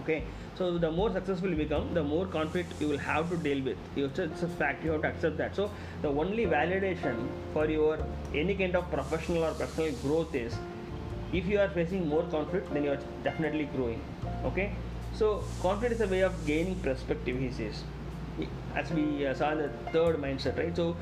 okay? 0.00 0.24
So 0.56 0.76
the 0.76 0.90
more 0.90 1.10
successful 1.12 1.50
you 1.50 1.56
become 1.56 1.92
the 1.94 2.02
more 2.02 2.26
conflict 2.26 2.72
you 2.80 2.88
will 2.88 2.98
have 2.98 3.30
to 3.30 3.36
deal 3.36 3.62
with. 3.62 3.76
You 3.96 4.06
it's 4.06 4.42
a 4.42 4.48
fact 4.48 4.84
you 4.84 4.92
have 4.92 5.02
to 5.02 5.08
accept 5.08 5.36
that. 5.38 5.54
So 5.54 5.70
the 6.02 6.08
only 6.08 6.46
validation 6.46 7.28
for 7.52 7.66
your 7.66 7.98
any 8.34 8.54
kind 8.54 8.74
of 8.76 8.90
professional 8.90 9.44
or 9.44 9.52
personal 9.54 9.92
growth 10.06 10.34
is 10.34 10.56
if 11.32 11.46
you 11.46 11.60
are 11.60 11.68
facing 11.68 12.08
more 12.08 12.24
conflict 12.24 12.72
then 12.72 12.84
you 12.84 12.92
are 12.92 13.00
definitely 13.22 13.68
growing. 13.76 14.00
Okay? 14.44 14.72
So 15.14 15.44
conflict 15.60 15.94
is 15.94 16.00
a 16.00 16.08
way 16.08 16.20
of 16.20 16.44
gaining 16.46 16.74
perspective 16.76 17.38
he 17.38 17.50
says. 17.50 17.84
As 18.74 18.90
we 18.92 19.26
uh, 19.26 19.34
saw 19.34 19.52
in 19.52 19.58
the 19.58 19.68
third 19.92 20.16
mindset 20.16 20.58
right? 20.58 20.74
So 20.74 20.96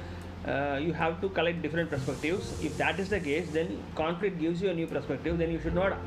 uh, 0.47 0.79
you 0.81 0.93
have 0.93 1.21
to 1.23 1.29
collect 1.31 1.63
different 1.63 1.91
perspectives. 1.91 2.53
If 2.63 2.77
that 2.79 3.01
is 3.01 3.09
the 3.09 3.21
case 3.21 3.49
then 3.53 3.83
conflict 3.95 4.39
gives 4.39 4.61
you 4.61 4.71
a 4.71 4.75
new 4.75 4.87
perspective 4.87 5.39
then 5.39 5.51
you 5.51 5.61
should 5.61 5.75
not 5.75 5.99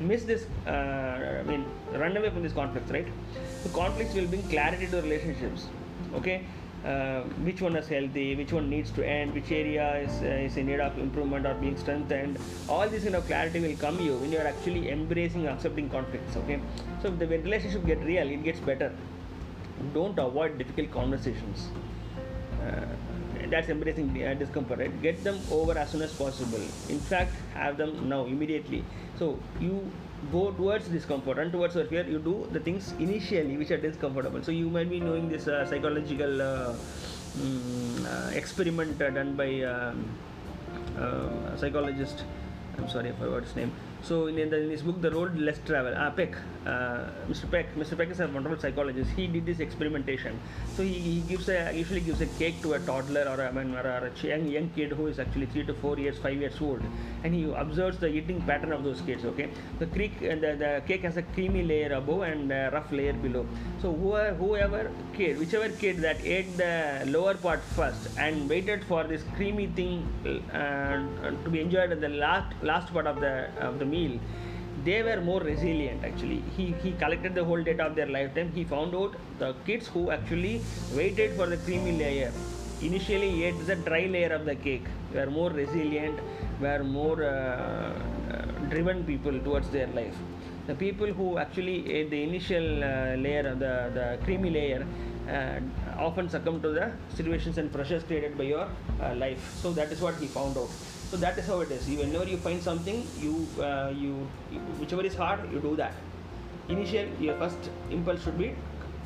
miss 0.00 0.24
this 0.24 0.46
uh, 0.66 1.40
i 1.40 1.42
mean 1.50 1.64
run 1.92 2.16
away 2.16 2.30
from 2.30 2.42
these 2.42 2.52
conflicts 2.52 2.90
right 2.90 3.08
so 3.62 3.70
conflicts 3.70 4.14
will 4.14 4.26
bring 4.26 4.42
clarity 4.54 4.86
to 4.86 5.00
relationships 5.02 5.66
okay 6.14 6.44
uh, 6.84 7.22
which 7.46 7.62
one 7.62 7.76
is 7.76 7.88
healthy, 7.88 8.36
which 8.36 8.52
one 8.52 8.68
needs 8.68 8.90
to 8.90 9.06
end, 9.06 9.32
which 9.32 9.50
area 9.50 9.96
is, 10.00 10.20
uh, 10.20 10.46
is 10.46 10.56
in 10.58 10.66
need 10.66 10.80
of 10.80 10.98
improvement 10.98 11.46
or 11.46 11.54
being 11.54 11.78
strengthened. 11.78 12.38
All 12.68 12.86
this 12.88 13.04
kind 13.04 13.14
of 13.14 13.26
clarity 13.26 13.60
will 13.60 13.76
come 13.76 13.98
you 14.00 14.16
when 14.16 14.30
you 14.30 14.38
are 14.38 14.46
actually 14.46 14.90
embracing 14.90 15.46
accepting 15.46 15.88
conflicts. 15.88 16.36
Okay, 16.36 16.60
so 17.00 17.08
if 17.08 17.18
the 17.18 17.26
relationship 17.26 17.86
get 17.86 18.04
real, 18.04 18.28
it 18.28 18.44
gets 18.44 18.60
better. 18.60 18.92
Don't 19.94 20.18
avoid 20.18 20.58
difficult 20.58 20.90
conversations. 20.90 21.68
Uh, 22.62 22.84
that's 23.54 23.68
embracing 23.74 24.08
uh, 24.22 24.34
discomfort. 24.34 24.78
Right? 24.84 25.02
Get 25.02 25.22
them 25.24 25.40
over 25.50 25.76
as 25.78 25.90
soon 25.90 26.02
as 26.02 26.12
possible. 26.12 26.64
In 26.88 27.00
fact, 27.12 27.36
have 27.54 27.76
them 27.76 28.08
now 28.08 28.24
immediately. 28.24 28.84
So 29.18 29.38
you 29.60 29.76
go 30.32 30.50
towards 30.52 30.88
discomfort 30.88 31.38
and 31.38 31.52
towards 31.52 31.74
your 31.74 31.84
fear 31.84 32.04
you 32.08 32.18
do 32.18 32.34
the 32.52 32.60
things 32.60 32.92
initially 32.98 33.56
which 33.56 33.70
are 33.70 33.76
discomfortable 33.76 34.42
so 34.42 34.52
you 34.52 34.70
might 34.70 34.88
be 34.88 35.00
knowing 35.00 35.28
this 35.28 35.48
uh, 35.48 35.66
psychological 35.66 36.40
uh, 36.40 36.74
um, 37.42 38.06
uh, 38.06 38.30
experiment 38.32 39.00
uh, 39.02 39.10
done 39.10 39.34
by 39.36 39.62
um, 39.62 40.04
a 40.96 41.58
psychologist 41.58 42.24
i'm 42.78 42.88
sorry 42.88 43.10
i 43.10 43.12
forgot 43.12 43.42
his 43.42 43.56
name 43.56 43.72
so 44.04 44.26
in, 44.26 44.38
in, 44.38 44.50
the, 44.50 44.60
in 44.60 44.70
his 44.70 44.82
book, 44.82 45.00
The 45.00 45.10
Road 45.10 45.36
Less 45.38 45.58
Travel, 45.64 45.94
uh, 45.96 46.10
Peck, 46.10 46.36
uh, 46.66 47.06
Mr. 47.28 47.50
Peck, 47.50 47.74
Mr. 47.74 47.96
Peck 47.96 48.10
is 48.10 48.20
a 48.20 48.28
wonderful 48.28 48.58
psychologist. 48.58 49.10
He 49.16 49.26
did 49.26 49.46
this 49.46 49.60
experimentation. 49.60 50.38
So 50.76 50.82
he, 50.82 50.92
he 50.92 51.20
gives 51.20 51.48
a 51.48 51.72
usually 51.72 52.00
gives 52.00 52.20
a 52.20 52.26
cake 52.26 52.60
to 52.62 52.74
a 52.74 52.80
toddler 52.80 53.22
or 53.22 53.40
a, 53.40 53.48
I 53.48 53.52
mean, 53.52 53.74
or 53.74 53.80
a 53.80 54.10
young, 54.26 54.46
young 54.46 54.70
kid 54.70 54.92
who 54.92 55.06
is 55.06 55.18
actually 55.18 55.46
three 55.46 55.64
to 55.64 55.74
four 55.74 55.98
years, 55.98 56.18
five 56.18 56.38
years 56.38 56.60
old, 56.60 56.82
and 57.22 57.34
he 57.34 57.44
observes 57.52 57.98
the 57.98 58.08
eating 58.08 58.40
pattern 58.42 58.72
of 58.72 58.84
those 58.84 59.00
kids. 59.02 59.24
Okay, 59.24 59.48
the 59.78 59.86
creek 59.86 60.18
the, 60.20 60.56
the 60.58 60.82
cake 60.86 61.02
has 61.02 61.16
a 61.16 61.22
creamy 61.22 61.62
layer 61.62 61.94
above 61.94 62.22
and 62.22 62.52
a 62.52 62.70
rough 62.72 62.90
layer 62.92 63.14
below. 63.14 63.46
So 63.80 63.92
whoever, 63.92 64.34
whoever 64.34 64.90
kid, 65.14 65.38
whichever 65.38 65.68
kid 65.70 65.98
that 65.98 66.20
ate 66.22 66.56
the 66.56 67.04
lower 67.06 67.34
part 67.34 67.62
first 67.62 68.08
and 68.18 68.48
waited 68.48 68.84
for 68.84 69.04
this 69.04 69.22
creamy 69.36 69.68
thing 69.68 70.06
uh, 70.52 71.30
to 71.44 71.50
be 71.50 71.60
enjoyed 71.60 71.92
at 71.92 72.00
the 72.00 72.08
last 72.08 72.54
last 72.62 72.92
part 72.92 73.06
of 73.06 73.20
the 73.20 73.48
of 73.60 73.78
the 73.78 73.93
meal 73.94 74.18
they 74.82 75.02
were 75.02 75.20
more 75.20 75.40
resilient 75.40 76.04
actually. 76.04 76.42
He 76.56 76.74
he 76.82 76.92
collected 76.92 77.34
the 77.34 77.44
whole 77.44 77.62
data 77.62 77.84
of 77.84 77.94
their 77.94 78.06
lifetime. 78.06 78.50
He 78.54 78.64
found 78.64 78.94
out 78.94 79.14
the 79.38 79.54
kids 79.66 79.86
who 79.86 80.10
actually 80.10 80.60
waited 80.94 81.36
for 81.36 81.46
the 81.46 81.58
creamy 81.58 81.92
layer. 81.98 82.32
Initially 82.82 83.44
ate 83.44 83.66
the 83.66 83.76
dry 83.76 84.06
layer 84.06 84.32
of 84.38 84.44
the 84.44 84.56
cake. 84.56 84.86
Were 85.14 85.30
more 85.30 85.50
resilient 85.50 86.18
were 86.60 86.82
more 86.84 87.22
uh, 87.24 87.92
uh, 88.32 88.44
driven 88.70 89.04
people 89.04 89.38
towards 89.40 89.70
their 89.70 89.86
life. 89.88 90.16
The 90.66 90.74
people 90.74 91.06
who 91.06 91.38
actually 91.38 91.92
ate 91.92 92.10
the 92.10 92.22
initial 92.22 92.84
uh, 92.84 93.16
layer 93.16 93.46
of 93.48 93.58
the, 93.58 93.90
the 93.94 94.18
creamy 94.24 94.50
layer 94.50 94.86
uh, 95.28 95.60
often 95.98 96.28
succumb 96.28 96.60
to 96.62 96.70
the 96.70 96.92
situations 97.14 97.58
and 97.58 97.72
pressures 97.72 98.02
created 98.04 98.38
by 98.38 98.44
your 98.44 98.68
uh, 99.02 99.14
life. 99.14 99.54
So 99.62 99.72
that 99.72 99.92
is 99.92 100.00
what 100.00 100.16
he 100.16 100.26
found 100.26 100.56
out 100.56 100.70
so 101.14 101.20
that 101.20 101.38
is 101.38 101.46
how 101.46 101.60
it 101.60 101.70
is. 101.70 101.88
You, 101.88 101.98
whenever 101.98 102.24
you 102.28 102.36
find 102.38 102.60
something 102.60 103.06
you 103.24 103.46
uh, 103.64 103.92
you 103.96 104.12
whichever 104.80 105.02
is 105.10 105.14
hard 105.14 105.52
you 105.52 105.60
do 105.60 105.76
that. 105.76 105.94
Initial 106.68 107.06
your 107.26 107.34
first 107.42 107.68
impulse 107.96 108.24
should 108.24 108.38
be 108.38 108.48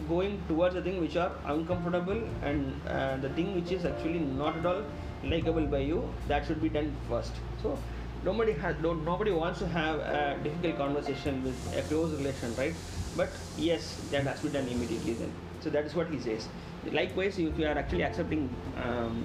going 0.09 0.39
towards 0.49 0.75
the 0.75 0.83
thing 0.87 1.01
which 1.03 1.17
are 1.17 1.33
uncomfortable 1.55 2.23
and 2.43 2.73
uh, 2.89 3.17
the 3.19 3.29
thing 3.41 3.55
which 3.55 3.73
is 3.73 3.85
actually 3.85 4.21
not 4.21 4.57
at 4.57 4.65
all 4.71 4.83
likable 5.33 5.67
by 5.75 5.81
you 5.91 5.99
that 6.29 6.47
should 6.47 6.63
be 6.63 6.71
done 6.71 6.91
first. 7.11 7.43
So 7.63 7.77
nobody 8.25 8.55
has 8.65 8.81
don't 8.87 9.05
nobody 9.05 9.37
wants 9.43 9.59
to 9.65 9.69
have 9.77 10.01
a 10.21 10.39
difficult 10.43 10.79
conversation 10.79 11.45
with 11.45 11.77
a 11.77 11.83
close 11.93 12.17
relation 12.23 12.57
right? 12.63 12.75
But 13.19 13.37
yes 13.59 14.01
that 14.13 14.25
has 14.33 14.41
to 14.41 14.47
be 14.47 14.53
done 14.57 14.69
immediately 14.79 15.13
then. 15.13 15.31
So 15.61 15.69
that 15.77 15.85
is 15.85 15.95
what 15.95 16.09
he 16.17 16.19
says. 16.31 16.49
Likewise 17.03 17.39
if 17.39 17.59
you 17.59 17.67
are 17.67 17.79
actually 17.85 18.05
accepting 18.11 18.49
um, 18.83 19.23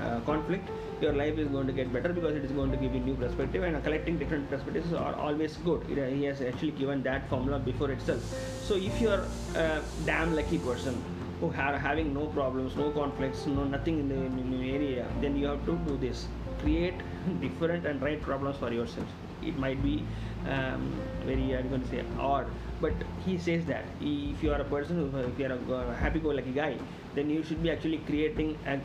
uh, 0.00 0.20
conflict 0.20 0.70
your 1.00 1.12
life 1.12 1.38
is 1.38 1.48
going 1.48 1.66
to 1.66 1.72
get 1.72 1.92
better 1.92 2.12
because 2.12 2.36
it 2.36 2.44
is 2.44 2.50
going 2.52 2.70
to 2.70 2.76
give 2.76 2.94
you 2.94 3.00
new 3.00 3.14
perspective 3.14 3.62
and 3.62 3.82
collecting 3.84 4.18
different 4.18 4.48
perspectives 4.48 4.92
are 4.92 5.14
always 5.14 5.56
good. 5.58 5.82
He 5.86 6.24
has 6.24 6.40
actually 6.40 6.72
given 6.72 7.02
that 7.02 7.28
formula 7.28 7.58
before 7.58 7.90
itself. 7.90 8.22
So 8.64 8.76
if 8.76 9.00
you 9.00 9.10
are 9.10 9.24
a 9.54 9.82
damn 10.04 10.34
lucky 10.34 10.58
person 10.58 11.02
who 11.40 11.48
are 11.48 11.78
having 11.78 12.14
no 12.14 12.26
problems 12.28 12.74
no 12.76 12.90
conflicts 12.90 13.46
no 13.46 13.64
nothing 13.64 13.98
in 13.98 14.08
the, 14.08 14.74
area 14.74 15.06
then 15.20 15.36
you 15.36 15.46
have 15.46 15.64
to 15.66 15.76
do 15.86 15.96
this. 15.98 16.26
Create 16.60 16.94
different 17.40 17.86
and 17.86 18.00
right 18.00 18.20
problems 18.22 18.56
for 18.56 18.72
yourself. 18.72 19.06
It 19.42 19.58
might 19.58 19.82
be 19.82 20.02
um, 20.48 20.92
very 21.24 21.56
i'm 21.56 21.68
going 21.68 21.82
to 21.82 21.88
say 21.88 22.04
odd 22.18 22.46
but 22.80 22.92
he 23.24 23.36
says 23.38 23.64
that. 23.66 23.84
If 24.00 24.42
you 24.42 24.52
are 24.52 24.60
a 24.60 24.64
person 24.64 25.12
if 25.14 25.38
you 25.38 25.46
are 25.46 25.84
a 25.84 25.94
happy-go-lucky 25.94 26.52
guy 26.52 26.78
then 27.14 27.28
you 27.28 27.42
should 27.42 27.62
be 27.62 27.70
actually 27.70 27.98
creating 27.98 28.56
a 28.66 28.78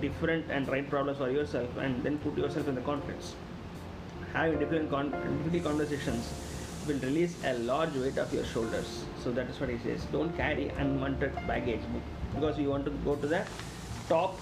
different 0.00 0.50
and 0.50 0.68
right 0.68 0.88
problems 0.88 1.18
for 1.18 1.30
yourself 1.30 1.76
and 1.78 2.02
then 2.02 2.18
put 2.18 2.36
yourself 2.36 2.68
in 2.68 2.74
the 2.74 2.80
conflicts 2.80 3.34
having 4.32 4.58
different 4.58 4.90
con- 4.90 5.10
conversations 5.62 6.32
will 6.86 6.98
release 7.00 7.34
a 7.44 7.54
large 7.58 7.94
weight 7.94 8.18
of 8.18 8.32
your 8.32 8.44
shoulders. 8.44 9.04
So 9.22 9.30
that 9.32 9.48
is 9.48 9.60
what 9.60 9.68
he 9.68 9.78
says. 9.78 10.04
Don't 10.12 10.34
carry 10.36 10.68
unwanted 10.78 11.34
baggage 11.46 11.80
because 12.34 12.58
you 12.58 12.70
want 12.70 12.84
to 12.86 12.90
go 12.90 13.16
to 13.16 13.26
the 13.26 13.44
top 14.08 14.38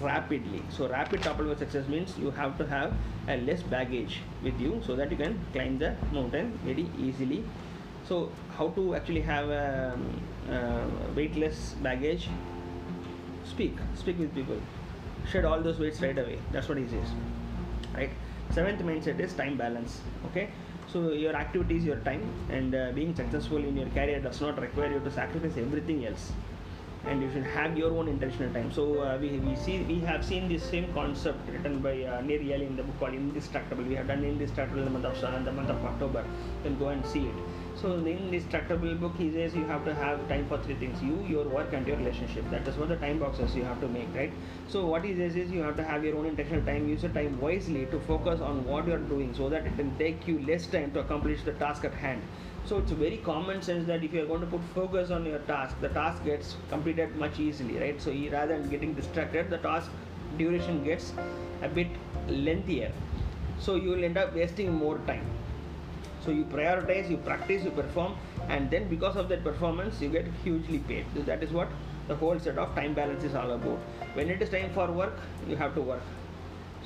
rapidly. 0.00 0.62
So 0.70 0.88
rapid 0.88 1.22
top 1.22 1.38
level 1.38 1.56
success 1.56 1.88
means 1.88 2.16
you 2.18 2.30
have 2.30 2.58
to 2.58 2.66
have 2.66 2.92
a 3.28 3.36
less 3.38 3.62
baggage 3.62 4.20
with 4.42 4.60
you 4.60 4.82
so 4.86 4.96
that 4.96 5.10
you 5.10 5.16
can 5.16 5.38
climb 5.52 5.78
the 5.78 5.94
mountain 6.12 6.58
very 6.64 6.88
easily. 6.98 7.44
So 8.06 8.30
how 8.58 8.68
to 8.68 8.94
actually 8.94 9.22
have 9.22 9.48
a 9.48 9.94
um, 9.94 10.54
uh, 10.54 10.84
weightless 11.14 11.74
baggage 11.82 12.28
speak 13.54 13.78
speak 13.94 14.18
with 14.18 14.34
people. 14.34 14.60
Shed 15.30 15.44
all 15.44 15.60
those 15.66 15.78
weights 15.78 16.00
right 16.02 16.18
away. 16.18 16.38
That's 16.52 16.68
what 16.68 16.78
he 16.78 16.86
says. 16.88 17.08
Right? 17.94 18.10
Seventh 18.50 18.82
mindset 18.88 19.20
is 19.20 19.34
time 19.34 19.56
balance. 19.56 20.00
Okay? 20.30 20.48
So 20.92 21.12
your 21.12 21.34
activity 21.34 21.76
is 21.76 21.84
your 21.84 22.00
time 22.08 22.24
and 22.50 22.74
uh, 22.74 22.90
being 22.92 23.14
successful 23.14 23.58
in 23.58 23.76
your 23.76 23.88
career 23.90 24.20
does 24.20 24.40
not 24.40 24.60
require 24.60 24.92
you 24.92 25.00
to 25.00 25.10
sacrifice 25.10 25.56
everything 25.56 26.04
else. 26.06 26.32
And 27.06 27.22
you 27.22 27.30
should 27.32 27.44
have 27.44 27.76
your 27.78 27.92
own 27.92 28.08
intentional 28.08 28.52
time. 28.52 28.72
So 28.72 28.84
uh, 29.02 29.18
we, 29.20 29.30
we 29.38 29.56
see 29.56 29.78
we 29.82 30.00
have 30.00 30.24
seen 30.24 30.48
this 30.48 30.62
same 30.62 30.92
concept 30.92 31.48
written 31.48 31.80
by 31.80 32.02
uh, 32.02 32.20
Nir 32.22 32.40
in 32.40 32.76
the 32.76 32.82
book 32.82 32.98
called 32.98 33.12
Indistractable. 33.12 33.86
We 33.86 33.94
have 33.94 34.08
done 34.08 34.22
Indistractable 34.22 34.78
in 34.78 34.86
the 34.86 34.96
month 34.98 35.04
of 35.04 35.34
in 35.34 35.44
the 35.44 35.52
month 35.52 35.70
of 35.70 35.84
October. 35.84 36.24
You 36.24 36.70
can 36.70 36.78
go 36.78 36.88
and 36.88 37.06
see 37.06 37.26
it 37.26 37.53
so 37.80 37.94
in 37.94 38.04
Indistractable 38.04 38.98
book 39.00 39.14
he 39.18 39.30
says 39.32 39.54
you 39.54 39.64
have 39.64 39.84
to 39.84 39.94
have 39.94 40.28
time 40.28 40.46
for 40.46 40.58
three 40.58 40.76
things. 40.76 41.02
You 41.02 41.24
your 41.28 41.44
work 41.48 41.72
and 41.72 41.86
your 41.86 41.96
relationship. 41.96 42.48
That 42.50 42.68
is 42.68 42.76
what 42.76 42.88
the 42.88 42.96
time 42.96 43.18
boxes 43.18 43.54
you 43.56 43.64
have 43.64 43.80
to 43.80 43.88
make 43.88 44.14
right? 44.14 44.32
So 44.68 44.86
what 44.86 45.04
he 45.04 45.14
says 45.16 45.34
is 45.34 45.50
you 45.50 45.60
have 45.62 45.76
to 45.76 45.84
have 45.84 46.04
your 46.04 46.16
own 46.16 46.26
intentional 46.26 46.64
time. 46.64 46.88
Use 46.88 47.02
your 47.02 47.12
time 47.12 47.40
wisely 47.40 47.86
to 47.86 48.00
focus 48.00 48.40
on 48.40 48.64
what 48.64 48.86
you 48.86 48.94
are 48.94 49.04
doing 49.14 49.34
so 49.34 49.48
that 49.48 49.66
it 49.66 49.76
can 49.76 49.96
take 49.98 50.28
you 50.28 50.38
less 50.46 50.66
time 50.66 50.92
to 50.92 51.00
accomplish 51.00 51.42
the 51.42 51.52
task 51.52 51.84
at 51.84 51.94
hand. 51.94 52.22
So 52.64 52.78
it's 52.78 52.92
very 52.92 53.18
common 53.18 53.60
sense 53.60 53.86
that 53.88 54.04
if 54.04 54.12
you 54.12 54.22
are 54.22 54.26
going 54.26 54.40
to 54.40 54.46
put 54.46 54.62
focus 54.74 55.10
on 55.10 55.26
your 55.26 55.40
task 55.40 55.80
the 55.80 55.90
task 55.90 56.24
gets 56.24 56.56
completed 56.70 57.16
much 57.16 57.38
easily 57.38 57.78
right? 57.78 58.00
So 58.00 58.12
rather 58.32 58.58
than 58.58 58.70
getting 58.70 58.94
distracted 58.94 59.50
the 59.50 59.58
task 59.58 59.90
duration 60.38 60.84
gets 60.84 61.12
a 61.62 61.68
bit 61.68 61.88
lengthier. 62.28 62.92
So 63.58 63.74
you 63.74 63.90
will 63.90 64.04
end 64.04 64.16
up 64.16 64.34
wasting 64.34 64.72
more 64.72 64.98
time 65.06 65.26
so 66.24 66.30
you 66.30 66.44
prioritize 66.44 67.10
you 67.10 67.16
practice 67.28 67.64
you 67.64 67.70
perform 67.70 68.14
and 68.48 68.70
then 68.70 68.88
because 68.88 69.16
of 69.16 69.28
that 69.28 69.42
performance 69.44 70.00
you 70.00 70.08
get 70.08 70.26
hugely 70.42 70.78
paid 70.90 71.04
so 71.14 71.22
that 71.22 71.42
is 71.42 71.52
what 71.52 71.68
the 72.08 72.14
whole 72.16 72.38
set 72.38 72.58
of 72.58 72.74
time 72.74 72.94
balance 72.94 73.24
is 73.24 73.34
all 73.34 73.50
about 73.52 73.78
when 74.14 74.28
it 74.28 74.42
is 74.42 74.50
time 74.50 74.70
for 74.74 74.90
work 74.92 75.18
you 75.48 75.56
have 75.56 75.74
to 75.74 75.80
work 75.94 76.02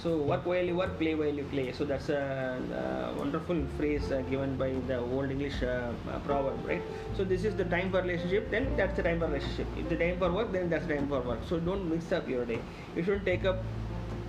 So 0.02 0.10
work 0.30 0.44
while 0.46 0.64
you 0.70 0.74
work, 0.76 0.92
play 0.98 1.12
while 1.20 1.38
you 1.38 1.44
play. 1.52 1.72
So 1.76 1.84
that's 1.84 2.08
a, 2.08 2.18
uh 2.80 3.18
wonderful 3.18 3.62
phrase 3.78 4.12
uh, 4.12 4.20
given 4.30 4.52
by 4.60 4.68
the 4.90 4.98
old 4.98 5.32
English 5.34 5.56
uh, 5.62 5.72
uh, 6.12 6.18
proverb, 6.28 6.64
right? 6.68 6.82
So 7.16 7.24
this 7.24 7.44
is 7.44 7.56
the 7.56 7.64
time 7.64 7.90
for 7.90 8.02
relationship. 8.02 8.48
Then 8.50 8.68
that's 8.76 8.96
the 8.96 9.02
time 9.02 9.18
for 9.18 9.26
relationship. 9.26 9.66
If 9.76 9.88
the 9.88 9.96
time 10.04 10.18
for 10.22 10.30
work, 10.38 10.52
then 10.52 10.70
that's 10.70 10.86
the 10.86 10.94
time 10.94 11.08
for 11.08 11.20
work. 11.32 11.40
So 11.48 11.58
don't 11.58 11.90
mix 11.90 12.12
up 12.12 12.28
your 12.28 12.44
day. 12.44 12.60
You 12.94 13.02
shouldn't 13.02 13.26
take 13.26 13.44
up. 13.44 13.64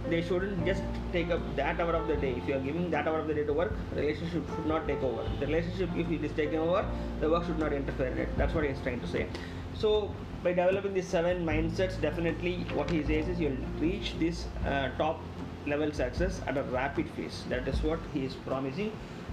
They 0.09 0.21
shouldn't 0.21 0.65
just 0.65 0.83
take 1.11 1.29
up 1.29 1.41
that 1.55 1.79
hour 1.79 1.93
of 1.93 2.07
the 2.07 2.15
day. 2.15 2.31
If 2.37 2.47
you 2.47 2.55
are 2.55 2.59
giving 2.59 2.89
that 2.91 3.07
hour 3.07 3.19
of 3.19 3.27
the 3.27 3.33
day 3.33 3.43
to 3.43 3.53
work, 3.53 3.73
relationship 3.93 4.47
should 4.55 4.65
not 4.65 4.87
take 4.87 5.03
over. 5.03 5.23
The 5.39 5.47
relationship, 5.47 5.89
if 5.95 6.09
it 6.09 6.23
is 6.23 6.31
taken 6.31 6.59
over, 6.59 6.85
the 7.19 7.29
work 7.29 7.45
should 7.45 7.59
not 7.59 7.73
interfere 7.73 8.07
in 8.07 8.17
it. 8.17 8.37
That's 8.37 8.53
what 8.53 8.63
he 8.63 8.69
is 8.69 8.79
trying 8.81 9.01
to 9.01 9.07
say. 9.07 9.27
So 9.75 10.13
by 10.43 10.51
developing 10.51 10.93
these 10.93 11.07
seven 11.07 11.45
mindsets, 11.45 11.99
definitely 12.01 12.65
what 12.73 12.89
he 12.89 13.03
says 13.03 13.27
is 13.27 13.39
you'll 13.39 13.57
reach 13.79 14.17
this 14.19 14.45
uh, 14.65 14.89
top 14.97 15.21
level 15.67 15.91
success 15.91 16.41
at 16.47 16.57
a 16.57 16.63
rapid 16.63 17.13
pace. 17.15 17.43
That 17.49 17.67
is 17.67 17.83
what 17.83 17.99
he 18.13 18.25
is 18.25 18.33
promising. 18.35 18.91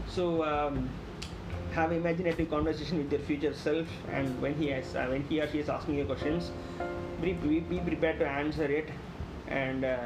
So 0.08 0.44
um, 0.44 0.90
have 1.72 1.92
imaginative 1.92 2.50
conversation 2.50 2.98
with 2.98 3.12
your 3.12 3.20
future 3.20 3.54
self, 3.54 3.86
and 4.12 4.40
when 4.40 4.54
he 4.54 4.68
has 4.68 4.94
uh, 4.96 5.06
when 5.08 5.22
he 5.24 5.40
or 5.40 5.48
she 5.50 5.58
is 5.60 5.68
asking 5.68 5.96
you 5.96 6.04
questions, 6.04 6.50
be, 7.20 7.32
be, 7.34 7.60
be 7.60 7.78
prepared 7.78 8.18
to 8.18 8.28
answer 8.28 8.64
it. 8.64 8.88
And 9.48 9.84
uh, 9.84 9.98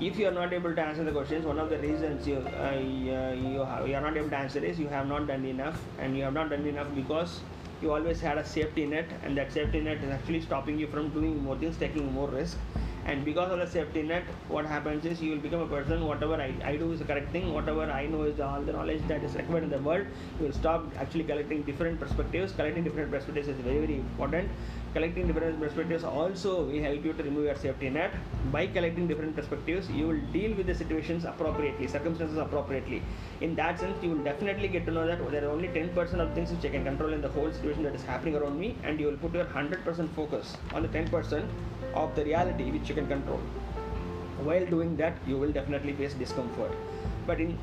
if 0.00 0.18
you 0.18 0.28
are 0.28 0.32
not 0.32 0.52
able 0.52 0.74
to 0.74 0.80
answer 0.80 1.04
the 1.04 1.12
questions, 1.12 1.44
one 1.44 1.58
of 1.58 1.70
the 1.70 1.78
reasons 1.78 2.26
you 2.26 2.36
uh, 2.36 2.72
you, 2.72 3.60
have, 3.64 3.88
you 3.88 3.94
are 3.94 4.00
not 4.00 4.16
able 4.16 4.30
to 4.30 4.36
answer 4.36 4.64
is 4.64 4.78
you 4.78 4.88
have 4.88 5.06
not 5.06 5.26
done 5.26 5.44
enough, 5.44 5.80
and 5.98 6.16
you 6.16 6.22
have 6.22 6.32
not 6.34 6.50
done 6.50 6.66
enough 6.66 6.88
because 6.94 7.40
you 7.82 7.92
always 7.92 8.20
had 8.20 8.38
a 8.38 8.44
safety 8.44 8.86
net, 8.86 9.06
and 9.24 9.36
that 9.36 9.52
safety 9.52 9.80
net 9.80 9.98
is 9.98 10.10
actually 10.10 10.40
stopping 10.40 10.78
you 10.78 10.86
from 10.86 11.10
doing 11.10 11.42
more 11.42 11.56
things, 11.56 11.76
taking 11.76 12.12
more 12.12 12.28
risk 12.28 12.56
and 13.08 13.24
because 13.24 13.50
of 13.50 13.58
the 13.58 13.66
safety 13.66 14.02
net 14.02 14.24
what 14.54 14.66
happens 14.66 15.04
is 15.10 15.20
you 15.22 15.30
will 15.32 15.44
become 15.44 15.60
a 15.60 15.66
person 15.66 16.04
whatever 16.06 16.34
I, 16.34 16.52
I 16.62 16.76
do 16.76 16.92
is 16.92 16.98
the 16.98 17.06
correct 17.06 17.32
thing 17.32 17.52
whatever 17.54 17.84
I 17.98 18.06
know 18.06 18.22
is 18.24 18.36
the, 18.36 18.46
all 18.46 18.60
the 18.60 18.72
knowledge 18.72 19.02
that 19.08 19.24
is 19.24 19.34
required 19.34 19.64
in 19.64 19.70
the 19.70 19.78
world 19.78 20.06
you 20.38 20.46
will 20.46 20.52
stop 20.52 20.84
actually 20.98 21.24
collecting 21.24 21.62
different 21.62 21.98
perspectives. 22.00 22.52
Collecting 22.52 22.84
different 22.84 23.10
perspectives 23.10 23.48
is 23.48 23.56
very 23.68 23.78
very 23.78 23.96
important. 23.96 24.50
Collecting 24.92 25.26
different 25.26 25.60
perspectives 25.60 26.04
also 26.04 26.64
will 26.64 26.82
help 26.82 27.04
you 27.04 27.12
to 27.12 27.22
remove 27.22 27.44
your 27.44 27.56
safety 27.56 27.88
net. 27.88 28.12
By 28.52 28.66
collecting 28.66 29.08
different 29.08 29.34
perspectives 29.36 29.88
you 29.90 30.06
will 30.08 30.20
deal 30.32 30.54
with 30.54 30.66
the 30.66 30.74
situations 30.74 31.24
appropriately 31.24 31.88
circumstances 31.88 32.36
appropriately. 32.36 33.02
In 33.40 33.54
that 33.54 33.80
sense 33.80 34.02
you 34.02 34.10
will 34.10 34.24
definitely 34.24 34.68
get 34.68 34.84
to 34.86 34.92
know 34.92 35.06
that 35.06 35.30
there 35.30 35.46
are 35.46 35.50
only 35.50 35.68
10% 35.68 36.14
of 36.20 36.34
things 36.34 36.50
which 36.50 36.64
I 36.64 36.68
can 36.76 36.84
control 36.84 37.12
in 37.12 37.22
the 37.22 37.28
whole 37.28 37.50
situation 37.52 37.82
that 37.84 37.94
is 37.94 38.02
happening 38.02 38.36
around 38.36 38.60
me 38.60 38.76
and 38.84 39.00
you 39.00 39.06
will 39.06 39.16
put 39.16 39.34
your 39.34 39.46
100% 39.46 40.14
focus 40.14 40.56
on 40.74 40.82
the 40.82 40.88
10% 40.88 41.48
of 41.94 42.14
the 42.14 42.24
reality 42.24 42.70
which 42.70 42.88
you 42.88 42.94
can 42.98 43.08
control. 43.08 43.40
While 44.48 44.66
doing 44.66 44.96
that 44.96 45.18
you 45.26 45.38
will 45.38 45.52
definitely 45.52 45.92
face 45.92 46.14
discomfort. 46.14 46.72
But 47.26 47.40
in 47.40 47.58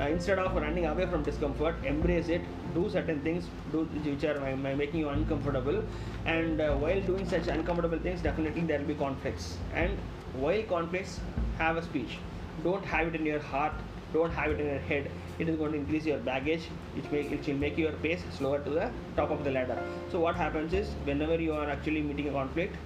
uh, 0.00 0.04
instead 0.04 0.38
of 0.38 0.56
running 0.56 0.86
away 0.86 1.06
from 1.06 1.22
discomfort 1.22 1.76
embrace 1.84 2.28
it 2.36 2.42
do 2.74 2.88
certain 2.90 3.20
things 3.26 3.48
do 3.70 3.84
which 4.06 4.24
are 4.24 4.38
uh, 4.46 4.56
making 4.56 5.00
you 5.00 5.08
uncomfortable. 5.08 5.82
And 6.26 6.60
uh, 6.60 6.74
while 6.84 7.00
doing 7.12 7.28
such 7.28 7.48
uncomfortable 7.56 7.98
things 7.98 8.22
definitely 8.28 8.62
there 8.72 8.78
will 8.80 8.92
be 8.94 9.00
conflicts. 9.06 9.58
And 9.74 9.98
while 10.44 10.62
conflicts 10.76 11.20
have 11.58 11.76
a 11.76 11.82
speech. 11.82 12.18
Don't 12.62 12.84
have 12.84 13.08
it 13.08 13.14
in 13.20 13.26
your 13.26 13.40
heart 13.40 13.72
don't 14.14 14.32
have 14.32 14.52
it 14.52 14.60
in 14.60 14.66
your 14.66 14.78
head. 14.90 15.10
It 15.38 15.48
is 15.48 15.56
going 15.56 15.72
to 15.72 15.78
increase 15.78 16.06
your 16.06 16.18
baggage 16.18 16.68
which 16.94 17.10
make 17.10 17.32
it 17.36 17.46
will 17.46 17.60
make 17.62 17.76
your 17.76 17.92
pace 18.04 18.22
slower 18.38 18.60
to 18.66 18.70
the 18.70 18.90
top 19.16 19.32
of 19.36 19.42
the 19.44 19.50
ladder. 19.50 19.78
So 20.12 20.20
what 20.20 20.36
happens 20.36 20.72
is 20.72 20.92
whenever 21.04 21.40
you 21.46 21.52
are 21.52 21.68
actually 21.68 22.02
meeting 22.02 22.28
a 22.28 22.32
conflict 22.32 22.76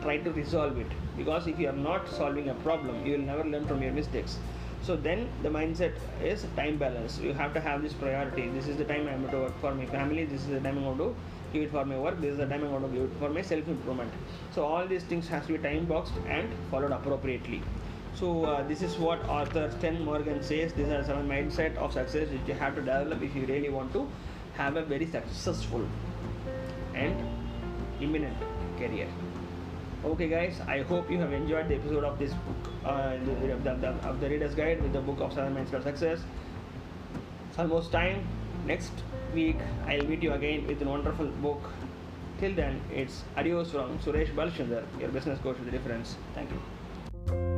try 0.00 0.18
to 0.18 0.32
resolve 0.32 0.78
it. 0.78 0.86
Because 1.16 1.46
if 1.46 1.58
you 1.58 1.68
are 1.68 1.80
not 1.90 2.08
solving 2.08 2.48
a 2.48 2.54
problem 2.54 3.06
you 3.06 3.12
will 3.12 3.26
never 3.26 3.44
learn 3.44 3.66
from 3.66 3.82
your 3.82 3.92
mistakes. 3.92 4.38
So 4.82 4.96
then 4.96 5.28
the 5.42 5.48
mindset 5.48 5.94
is 6.22 6.44
time 6.56 6.76
balance. 6.76 7.18
You 7.20 7.32
have 7.34 7.54
to 7.54 7.60
have 7.60 7.82
this 7.82 7.92
priority. 7.92 8.48
This 8.48 8.66
is 8.66 8.76
the 8.76 8.84
time 8.84 9.06
i'm 9.06 9.20
going 9.20 9.32
to 9.32 9.38
work 9.38 9.60
for 9.60 9.74
my 9.74 9.86
family. 9.86 10.24
This 10.24 10.40
is 10.42 10.48
the 10.48 10.60
time 10.60 10.78
i'm 10.78 10.84
going 10.84 10.98
to 10.98 11.14
give 11.52 11.62
it 11.62 11.70
for 11.70 11.84
my 11.84 11.98
work. 11.98 12.20
This 12.20 12.32
is 12.32 12.38
the 12.38 12.46
time 12.46 12.64
i'm 12.64 12.70
going 12.70 12.82
to 12.82 12.88
give 12.88 13.04
it 13.04 13.18
for 13.20 13.28
my 13.28 13.42
self 13.42 13.68
improvement 13.68 14.12
so 14.54 14.64
all 14.64 14.86
these 14.86 15.04
things 15.04 15.28
has 15.28 15.46
to 15.46 15.52
be 15.52 15.58
time 15.58 15.86
boxed 15.86 16.14
and 16.28 16.48
followed 16.70 16.90
appropriately. 16.90 17.62
So 18.14 18.44
uh, 18.44 18.66
this 18.66 18.82
is 18.82 18.98
what 18.98 19.26
author 19.28 19.70
Sten 19.78 20.04
Morgan 20.04 20.42
says. 20.42 20.72
These 20.72 20.88
are 20.88 21.04
seven 21.04 21.28
mindset 21.28 21.76
of 21.76 21.92
success 21.92 22.28
which 22.28 22.46
you 22.46 22.54
have 22.54 22.74
to 22.74 22.82
develop 22.82 23.22
if 23.22 23.34
you 23.34 23.46
really 23.46 23.70
want 23.70 23.92
to 23.94 24.06
have 24.54 24.76
a 24.76 24.82
very 24.82 25.06
successful 25.06 25.86
and 26.94 27.14
imminent 28.00 28.36
career 28.78 29.08
okay 30.04 30.28
guys 30.28 30.60
i 30.66 30.82
hope 30.82 31.10
you 31.10 31.18
have 31.18 31.32
enjoyed 31.32 31.68
the 31.68 31.76
episode 31.76 32.04
of 32.04 32.18
this 32.18 32.32
book 32.32 32.72
uh, 32.84 33.10
the, 33.24 33.54
the, 33.62 33.74
the, 33.74 33.88
of 34.08 34.20
the 34.20 34.28
reader's 34.28 34.54
guide 34.54 34.82
with 34.82 34.92
the 34.92 35.00
book 35.00 35.20
of 35.20 35.32
seven 35.32 35.54
minds 35.54 35.70
success. 35.70 36.20
It's 37.48 37.58
almost 37.58 37.92
time. 37.92 38.26
Next 38.66 38.92
week 39.34 39.56
i'll 39.86 40.04
meet 40.04 40.22
you 40.22 40.32
again 40.32 40.66
with 40.66 40.82
a 40.82 40.84
wonderful 40.84 41.26
book. 41.46 41.70
Till 42.40 42.54
then 42.54 42.80
it's 42.92 43.22
adios 43.36 43.70
from 43.70 43.98
suresh 44.00 44.34
balchandar 44.34 44.84
your 44.98 45.10
business 45.10 45.38
coach 45.40 45.56
with 45.58 45.66
the 45.66 45.78
difference. 45.78 46.16
Thank 46.34 46.50
you 46.50 47.51